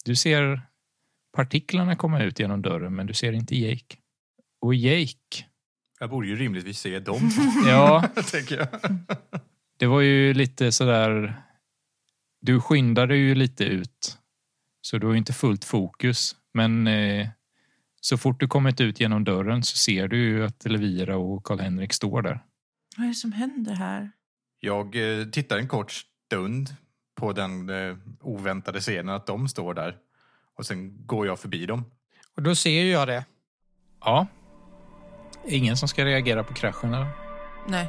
[0.05, 0.63] Du ser
[1.37, 3.97] partiklarna komma ut genom dörren, men du ser inte Jake.
[4.61, 5.45] Och Jake,
[6.01, 7.31] Jag borde ju rimligtvis se dem.
[7.67, 8.69] ja, tänker jag.
[9.79, 11.41] det var ju lite sådär...
[12.41, 14.19] Du skyndade ju lite ut,
[14.81, 16.37] så du har ju inte fullt fokus.
[16.55, 17.29] Men eh,
[18.01, 21.93] så fort du kommit ut genom dörren så ser du ju att Elvira och Karl-Henrik
[21.93, 22.45] står där.
[22.97, 24.11] Vad är det som händer här?
[24.61, 26.77] Jag eh, tittar en kort stund
[27.15, 29.97] på den eh, oväntade scenen att de står där.
[30.57, 31.85] Och sen går jag förbi dem.
[32.37, 33.25] Och då ser ju jag det.
[34.01, 34.27] Ja.
[35.47, 37.09] Ingen som ska reagera på kraschen eller?
[37.69, 37.89] Nej,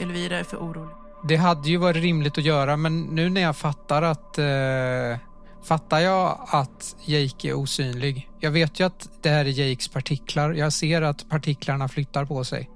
[0.00, 0.94] Elvira är för orolig.
[1.28, 4.38] Det hade ju varit rimligt att göra men nu när jag fattar att...
[4.38, 5.30] Eh,
[5.62, 8.30] fattar jag att Jake är osynlig.
[8.40, 10.52] Jag vet ju att det här är Jakes partiklar.
[10.52, 12.70] Jag ser att partiklarna flyttar på sig.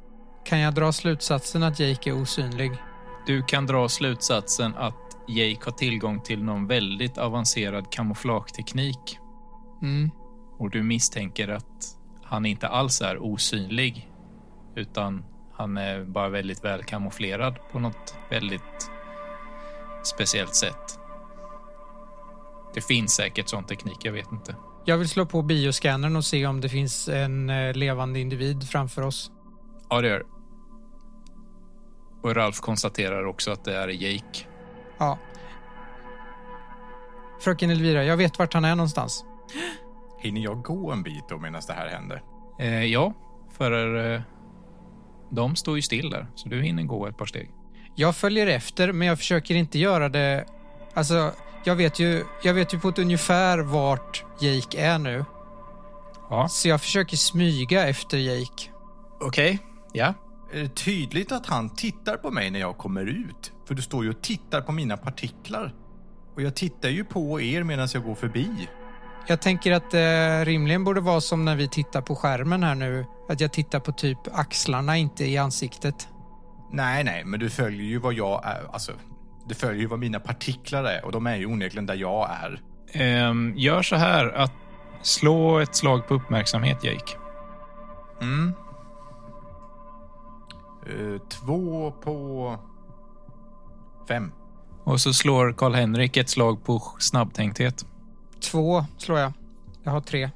[0.45, 2.73] Kan jag dra slutsatsen att Jake är osynlig?
[3.27, 9.19] Du kan dra slutsatsen att Jake har tillgång till någon väldigt avancerad kamouflageteknik
[9.83, 10.11] Mm.
[10.59, 14.11] och du misstänker att han inte alls är osynlig
[14.77, 18.91] utan han är bara väldigt väl kamouflerad på något väldigt
[20.05, 20.99] speciellt sätt.
[22.75, 24.57] Det finns säkert sån teknik, jag vet inte.
[24.85, 29.03] Jag vill slå på bioscannern och se om det finns en eh, levande individ framför
[29.03, 29.31] oss.
[29.91, 30.27] Ja, det gör.
[32.23, 34.47] Och Ralf konstaterar också att det är Jake.
[34.99, 35.19] Ja.
[37.41, 39.25] Fröken Elvira, jag vet vart han är någonstans.
[40.19, 42.23] Hinner jag gå en bit då medan det här händer?
[42.59, 43.13] Eh, ja,
[43.53, 44.21] för eh,
[45.31, 47.51] de står ju still där, så du hinner gå ett par steg.
[47.95, 50.45] Jag följer efter, men jag försöker inte göra det...
[50.95, 51.33] Alltså,
[51.65, 55.25] jag vet ju, jag vet ju på ett ungefär vart Jake är nu.
[56.31, 56.49] Ja.
[56.49, 58.71] Så jag försöker smyga efter Jake.
[59.21, 59.59] Okej.
[59.93, 60.15] Ja.
[60.53, 63.53] Är det tydligt att han tittar på mig när jag kommer ut?
[63.69, 65.75] För du står ju och tittar på mina partiklar.
[66.35, 68.69] Och jag tittar ju på er medan jag går förbi.
[69.27, 73.07] Jag tänker att det rimligen borde vara som när vi tittar på skärmen här nu.
[73.29, 76.09] Att jag tittar på typ axlarna, inte i ansiktet.
[76.73, 78.73] Nej, nej, men du följer ju vad jag är.
[78.73, 78.93] Alltså,
[79.47, 82.61] du följer ju vad mina partiklar är och de är ju onekligen där jag är.
[82.93, 84.53] Ehm, gör så här att
[85.03, 87.13] slå ett slag på uppmärksamhet, Jake.
[88.21, 88.55] Mm.
[90.87, 92.59] Eh, två på
[94.09, 94.33] fem.
[94.85, 97.87] Och så slår Karl-Henrik ett slag på snabbtänkthet.
[98.51, 99.33] Två slår jag.
[99.83, 100.31] Jag har tre.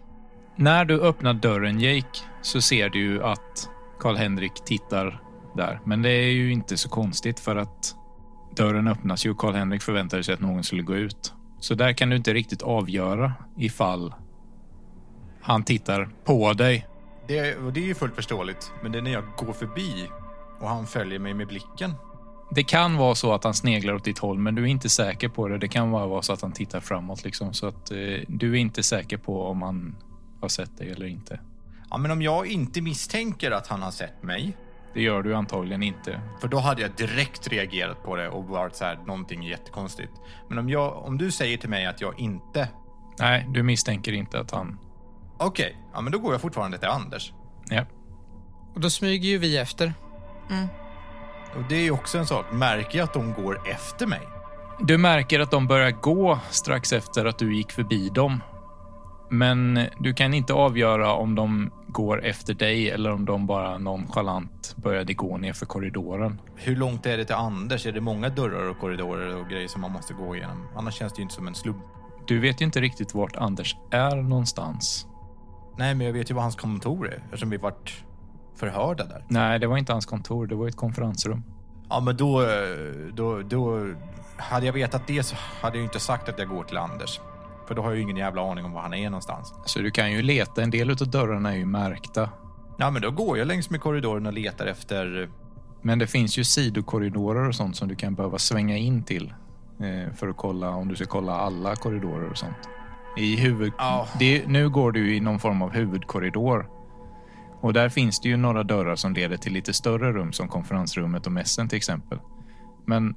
[0.57, 3.69] När du öppnar dörren, Jake, så ser du ju att
[4.01, 5.23] Karl-Henrik tittar
[5.57, 5.81] där.
[5.85, 7.95] Men det är ju inte så konstigt för att
[8.57, 11.33] dörren öppnas ju och Karl-Henrik förväntade sig att någon skulle gå ut.
[11.61, 14.15] Så där kan du inte riktigt avgöra ifall
[15.41, 16.87] han tittar på dig.
[17.27, 20.09] Det, det är ju fullt förståeligt, men det är när jag går förbi
[20.61, 21.95] och han följer mig med blicken.
[22.51, 25.29] Det kan vara så att han sneglar åt ditt håll, men du är inte säker
[25.29, 25.59] på det.
[25.59, 27.25] Det kan bara vara så att han tittar framåt.
[27.25, 27.97] Liksom, så att eh,
[28.29, 29.97] du är inte säker på om han
[30.41, 31.41] har sett dig eller inte.
[31.91, 34.57] Ja, men om jag inte misstänker att han har sett mig,
[34.95, 36.21] Det gör du antagligen inte.
[36.41, 40.13] för då hade jag direkt reagerat på det och varit så här, någonting är jättekonstigt.
[40.49, 42.69] Men om, jag, om du säger till mig att jag inte...
[43.19, 44.79] Nej, du misstänker inte att han...
[45.39, 47.33] Okej, ja, men då går jag fortfarande till Anders.
[47.71, 47.85] Ja.
[48.75, 49.95] Och då smyger ju vi efter.
[51.57, 54.29] Och det är ju också en sak, märker jag att de går efter mig?
[54.81, 58.41] Du märker att de börjar gå strax efter att du gick förbi dem.
[59.31, 64.77] Men du kan inte avgöra om de går efter dig eller om de bara nonchalant
[64.77, 66.41] började gå ner för korridoren.
[66.57, 67.87] Hur långt är det till Anders?
[67.87, 70.69] Är det många dörrar och korridorer och grejer som man måste gå igenom?
[70.77, 71.83] Annars känns det ju inte som en slump.
[72.27, 75.07] Du vet ju inte riktigt vart Anders är någonstans.
[75.79, 78.05] Nej, men jag vet ju vad hans kontor är eftersom vi varit
[78.59, 79.25] förhörda där.
[79.29, 80.47] Nej, det var inte hans kontor.
[80.47, 81.43] Det var ett konferensrum.
[81.89, 82.49] Ja, men då, eh,
[83.15, 83.91] då, då...
[84.37, 87.21] Hade jag vetat det så hade jag inte sagt att jag går till Anders.
[87.69, 89.55] För då har jag ju ingen jävla aning om var han är någonstans.
[89.65, 90.63] Så du kan ju leta.
[90.63, 92.31] En del av dörrarna är ju märkta.
[92.79, 95.29] Ja, men då går jag längs med korridoren och letar efter...
[95.83, 99.35] Men det finns ju sidokorridorer och sånt som du kan behöva svänga in till
[99.81, 102.57] eh, för att kolla om du ska kolla alla korridorer och sånt.
[103.17, 103.73] I huvud...
[103.79, 104.09] Ja.
[104.19, 106.69] Det, nu går du i någon form av huvudkorridor.
[107.61, 111.27] Och där finns det ju några dörrar som leder till lite större rum som konferensrummet
[111.27, 112.19] och mässen till exempel.
[112.87, 113.15] Men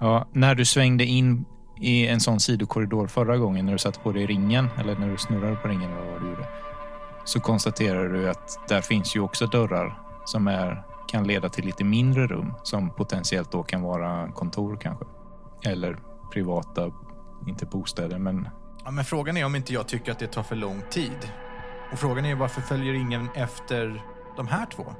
[0.00, 1.44] ja, när du svängde in
[1.80, 5.18] i en sån sidokorridor förra gången när du satte på dig ringen, eller när du
[5.18, 6.48] snurrade på ringen eller vad du gjorde,
[7.24, 11.84] så konstaterar du att där finns ju också dörrar som är, kan leda till lite
[11.84, 15.04] mindre rum som potentiellt då kan vara kontor kanske.
[15.66, 15.98] Eller
[16.32, 16.92] privata,
[17.46, 18.48] inte bostäder, men
[18.84, 21.30] Ja, men frågan är om inte jag tycker att det tar för lång tid.
[21.92, 24.02] Och frågan är varför följer ingen efter
[24.36, 24.94] de här två?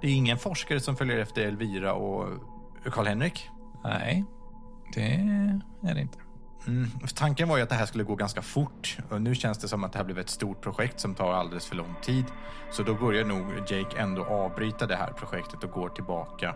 [0.00, 2.28] Det är ingen forskare som följer efter Elvira och
[2.92, 3.50] Karl-Henrik.
[3.84, 4.24] nej,
[4.94, 5.14] det
[5.82, 6.18] är det inte.
[6.66, 6.90] Mm.
[7.14, 9.84] Tanken var ju att det här skulle gå ganska fort och nu känns det som
[9.84, 12.24] att det här blev ett stort projekt som tar alldeles för lång tid.
[12.70, 16.54] Så då börjar nog Jake ändå avbryta det här projektet och går tillbaka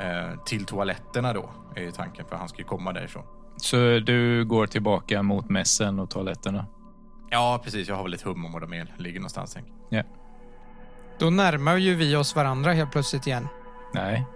[0.00, 3.24] eh, till toaletterna då, är tanken för han ska ju komma därifrån.
[3.56, 6.66] Så du går tillbaka mot mässen och toaletterna?
[7.32, 7.88] Ja, precis.
[7.88, 9.54] Jag har väl ett hum om var de är, ligger någonstans.
[9.54, 9.66] Tänk.
[9.88, 10.02] Ja.
[11.18, 13.48] Då närmar ju vi oss varandra helt plötsligt igen.
[13.94, 14.26] Nej,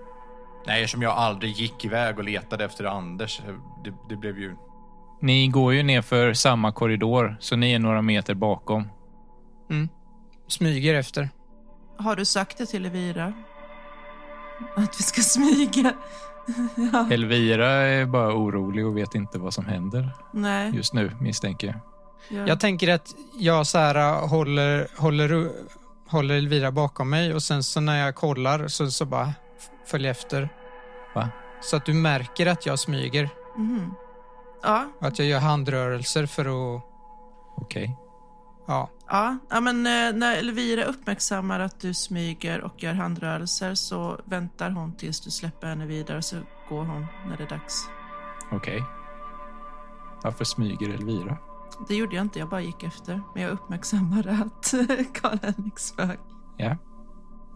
[0.67, 3.41] Nej, eftersom jag aldrig gick iväg och letade efter Anders.
[3.85, 4.57] Det, det blev ju...
[5.21, 8.89] ni går ju ner för samma korridor, så ni är några meter bakom.
[9.71, 9.89] Mm.
[10.49, 11.29] Smyger efter.
[11.99, 13.33] Har du sagt det till Elvira?
[14.77, 15.93] Att vi ska smyga?
[16.93, 17.09] ja.
[17.11, 20.73] Elvira är bara orolig och vet inte vad som händer Nej.
[20.75, 21.96] just nu, misstänker jag.
[22.29, 22.47] Ja.
[22.47, 25.51] Jag tänker att jag så här håller, håller,
[26.09, 29.33] håller Elvira bakom mig och sen så när jag kollar så, så bara
[29.87, 30.49] följer efter.
[31.15, 31.29] Va?
[31.61, 33.29] Så att du märker att jag smyger.
[33.57, 33.95] Mhm.
[34.63, 36.45] Ja, Och att jag gör handrörelser för
[36.77, 36.83] att...
[37.57, 37.97] Okej.
[38.67, 38.91] Ja.
[39.09, 39.39] ja.
[39.51, 44.93] ja men eh, när Elvira uppmärksammar att du smyger och gör handrörelser så väntar hon
[44.93, 46.37] tills du släpper henne vidare så
[46.69, 47.89] går hon när det är dags.
[48.53, 48.85] Okej.
[50.23, 51.39] Varför smyger Elvira?
[51.89, 53.23] Det gjorde jag inte, jag bara gick efter.
[53.35, 54.75] Men jag uppmärksammade att
[55.15, 56.19] Karl-Henrik smög.
[56.57, 56.77] Ja.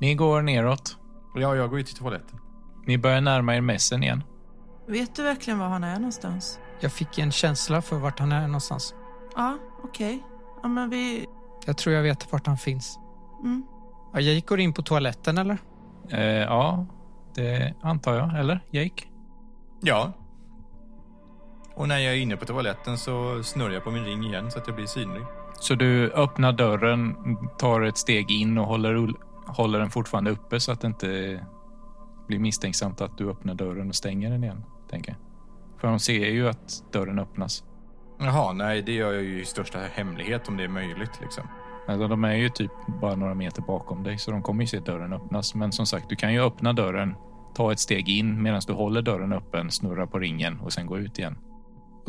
[0.01, 0.99] Ni går neråt.
[1.35, 2.39] Ja, jag går ju till toaletten.
[2.87, 4.25] Ni börjar närma er mässen igen.
[4.87, 6.59] Vet du verkligen var han är någonstans?
[6.81, 8.95] Jag fick en känsla för vart han är någonstans.
[9.37, 10.23] Ja, okej.
[10.63, 11.27] Ja, men vi...
[11.67, 12.99] Jag tror jag vet vart han finns.
[13.43, 13.63] Mm.
[14.13, 15.59] Ja, jag går in på toaletten eller?
[16.11, 16.87] Eh, ja,
[17.35, 18.39] det antar jag.
[18.39, 19.05] Eller, Jake?
[19.81, 20.13] Ja.
[21.81, 24.59] Och när jag är inne på toaletten så snurrar jag på min ring igen så
[24.59, 25.23] att jag blir synlig.
[25.61, 27.17] Så du öppnar dörren,
[27.59, 29.13] tar ett steg in och håller,
[29.47, 31.41] håller den fortfarande uppe så att det inte
[32.29, 35.19] blir misstänksamt att du öppnar dörren och stänger den igen, tänker jag.
[35.81, 37.65] För de ser ju att dörren öppnas.
[38.19, 41.21] Jaha, nej, det gör jag ju i största hemlighet om det är möjligt.
[41.21, 41.49] Liksom.
[41.89, 44.79] Alltså, de är ju typ bara några meter bakom dig, så de kommer ju se
[44.79, 45.55] dörren öppnas.
[45.55, 47.15] Men som sagt, du kan ju öppna dörren,
[47.55, 50.99] ta ett steg in medan du håller dörren öppen, snurra på ringen och sen gå
[50.99, 51.37] ut igen.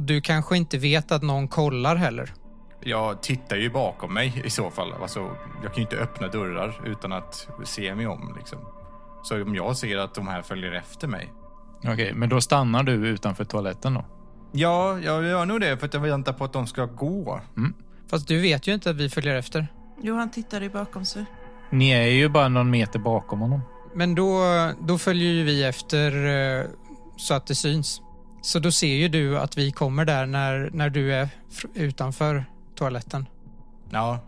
[0.02, 2.34] Och du kanske inte vet att någon kollar heller?
[2.84, 4.94] Jag tittar ju bakom mig i så fall.
[5.02, 5.20] Alltså,
[5.64, 8.36] jag kan ju inte öppna dörrar utan att se mig om.
[8.38, 8.60] Liksom.
[9.24, 11.34] Så om jag ser att de här följer efter mig.
[11.84, 14.06] Okej, men då stannar du utanför toaletten då?
[14.52, 17.42] Ja, jag gör nog det för att jag väntar på att de ska gå.
[18.10, 19.68] Fast du vet ju inte att vi följer efter.
[20.02, 21.26] Jo, han tittade ju bakom sig.
[21.70, 23.62] Ni är ju bara någon meter bakom honom.
[23.96, 24.44] Men då,
[24.88, 26.28] då följer ju vi efter
[26.60, 26.66] eh,
[27.18, 28.02] så att det syns.
[28.42, 31.30] Så då ser ju du att vi kommer där när, när du är
[31.74, 33.26] utanför toaletten.
[33.90, 34.20] Ja.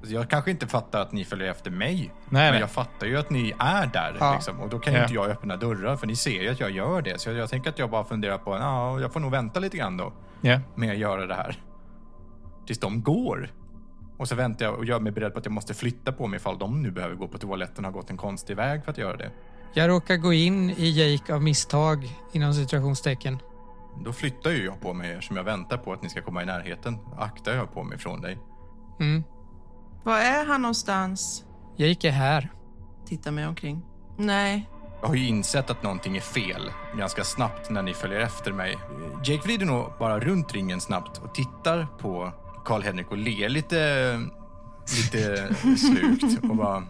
[0.00, 1.96] Alltså, Jag kanske inte fattar att ni följer efter mig.
[1.96, 2.60] Nej, men nej.
[2.60, 4.16] jag fattar ju att ni är där.
[4.20, 4.34] Ja.
[4.34, 5.02] Liksom, och då kan ju Ja.
[5.04, 7.20] inte jag öppna dörrar för ni ser ju att jag gör det.
[7.20, 9.76] Så jag, jag tänker att jag bara funderar på, ja, jag får nog vänta lite
[9.76, 10.60] grann då Ja.
[10.74, 11.56] med att göra det här.
[12.66, 13.48] Tills de går.
[14.16, 16.36] Och så väntar jag och gör mig beredd på att jag måste flytta på mig
[16.36, 18.98] ifall de nu behöver gå på toaletten och har gått en konstig väg för att
[18.98, 19.30] göra det.
[19.76, 23.38] Jag råkar gå in i Jake av misstag inom situationstecken.
[24.04, 26.46] Då flyttar ju jag på mig som jag väntar på att ni ska komma i
[26.46, 26.98] närheten.
[27.18, 28.38] Aktar jag på mig från dig.
[29.00, 29.24] Mm.
[30.04, 31.44] Var är han någonstans?
[31.76, 32.52] Jake är här.
[33.06, 33.82] Titta mig omkring.
[34.18, 34.68] Nej.
[35.00, 38.78] Jag har ju insett att någonting är fel ganska snabbt när ni följer efter mig.
[39.24, 42.32] Jake vrider nog bara runt ringen snabbt och tittar på
[42.64, 44.20] Karl-Henrik och ler lite,
[44.96, 46.82] lite slukt och bara...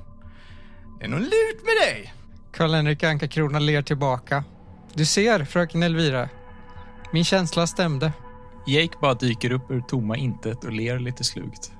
[0.98, 2.14] Det är något lurt med dig!
[2.54, 4.44] Karl-Henrik Anka-Krona ler tillbaka.
[4.92, 6.28] Du ser, fröken Elvira.
[7.12, 8.12] Min känsla stämde.
[8.66, 11.72] Jake bara dyker upp ur tomma intet och ler lite slugt.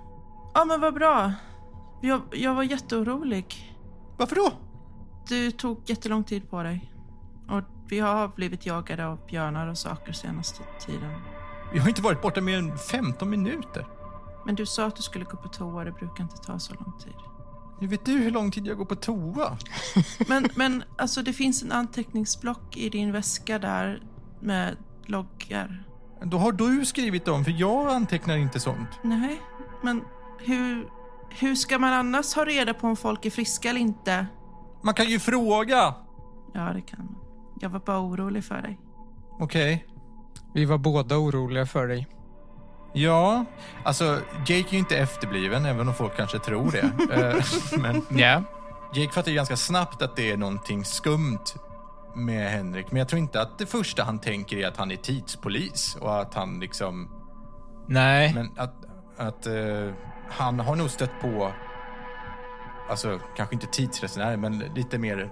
[0.55, 1.33] Ja, men vad bra.
[2.03, 3.77] Jag, jag var jätteorolig.
[4.17, 4.53] Varför då?
[5.29, 6.93] Du tog jättelång tid på dig.
[7.49, 11.13] Och vi har blivit jagade av björnar och saker senaste tiden.
[11.73, 13.87] Vi har inte varit borta mer än 15 minuter.
[14.47, 15.85] Men du sa att du skulle gå på toa.
[15.85, 17.34] Det brukar inte ta så lång tid.
[17.81, 19.59] Nu vet du hur lång tid jag går på toa?
[20.29, 24.03] Men, men alltså det finns en anteckningsblock i din väska där
[24.41, 25.85] med loggar.
[26.23, 28.89] Då har du skrivit dem, för jag antecknar inte sånt.
[29.03, 29.41] Nej,
[29.83, 30.03] men
[30.39, 30.89] hur,
[31.31, 34.27] hur ska man annars ha reda på om folk är friska eller inte?
[34.83, 35.95] Man kan ju fråga!
[36.55, 37.17] Ja, det kan man.
[37.61, 38.81] Jag var bara orolig för dig.
[39.41, 39.87] Okej.
[40.55, 42.09] Vi var båda oroliga för dig.
[42.97, 43.45] Ja,
[43.85, 46.91] alltså Jake är ju inte efterbliven, även om folk kanske tror det.
[47.15, 47.45] Eh,
[47.79, 48.43] Men Ja,
[48.95, 51.45] Jake fattar ju ganska snabbt att det är någonting skumt
[52.15, 52.87] med Henrik.
[52.91, 56.21] Men jag tror inte att det första han tänker är att han är tidspolis och
[56.21, 57.11] att han liksom...
[57.89, 58.35] nej.
[58.35, 58.75] Men att,
[59.17, 59.91] att eh,
[60.31, 61.53] han har nog stött på,
[62.91, 65.31] alltså kanske inte tidsresenärer, men lite mer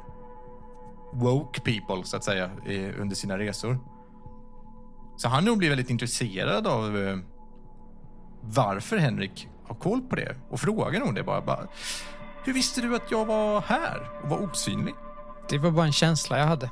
[1.12, 3.78] woke people så att säga i, under sina resor.
[5.16, 7.16] Så han nog blir väldigt intresserad av eh,
[8.43, 11.66] varför Henrik har koll på det och frågar nog det bara, bara.
[12.45, 14.95] Hur visste du att jag var här och var osynlig?
[15.49, 16.70] Det var bara en känsla jag hade.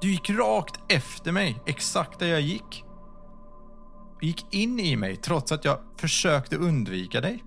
[0.00, 2.84] Du gick rakt efter mig, exakt där jag gick.
[4.20, 7.44] Du gick in i mig trots att jag försökte undvika dig.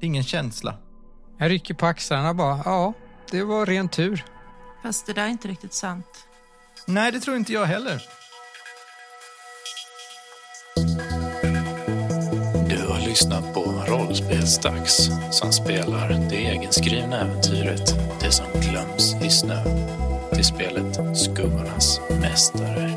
[0.00, 0.78] Ingen känsla.
[1.38, 2.62] Jag rycker på axlarna bara.
[2.64, 2.92] Ja,
[3.30, 4.24] det var ren tur.
[4.82, 6.26] Fast det där är inte riktigt sant.
[6.86, 8.02] Nej, det tror inte jag heller.
[13.12, 19.64] Lyssnat på Rollspelsdags som spelar det egenskrivna äventyret Det som glöms i snö
[20.34, 22.90] till spelet Skuggornas mästare.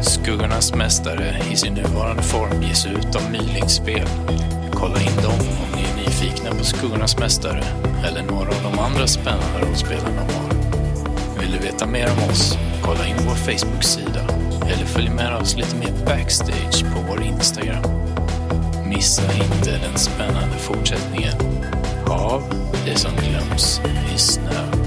[0.00, 4.08] Skuggornas mästare i sin nuvarande form ges ut av Mylingspel.
[4.74, 7.64] Kolla in dem om ni är nyfikna på Skuggornas mästare
[8.08, 10.54] eller några av de andra spännande rollspelarna har.
[11.40, 12.58] Vill du veta mer om oss?
[12.82, 14.20] Kolla in vår Facebook-sida
[14.66, 17.84] eller följ med oss lite mer backstage på vår Instagram.
[18.86, 21.34] Missa inte den spännande fortsättningen
[22.06, 22.42] av
[22.84, 23.80] Det som glöms
[24.14, 24.81] i snö.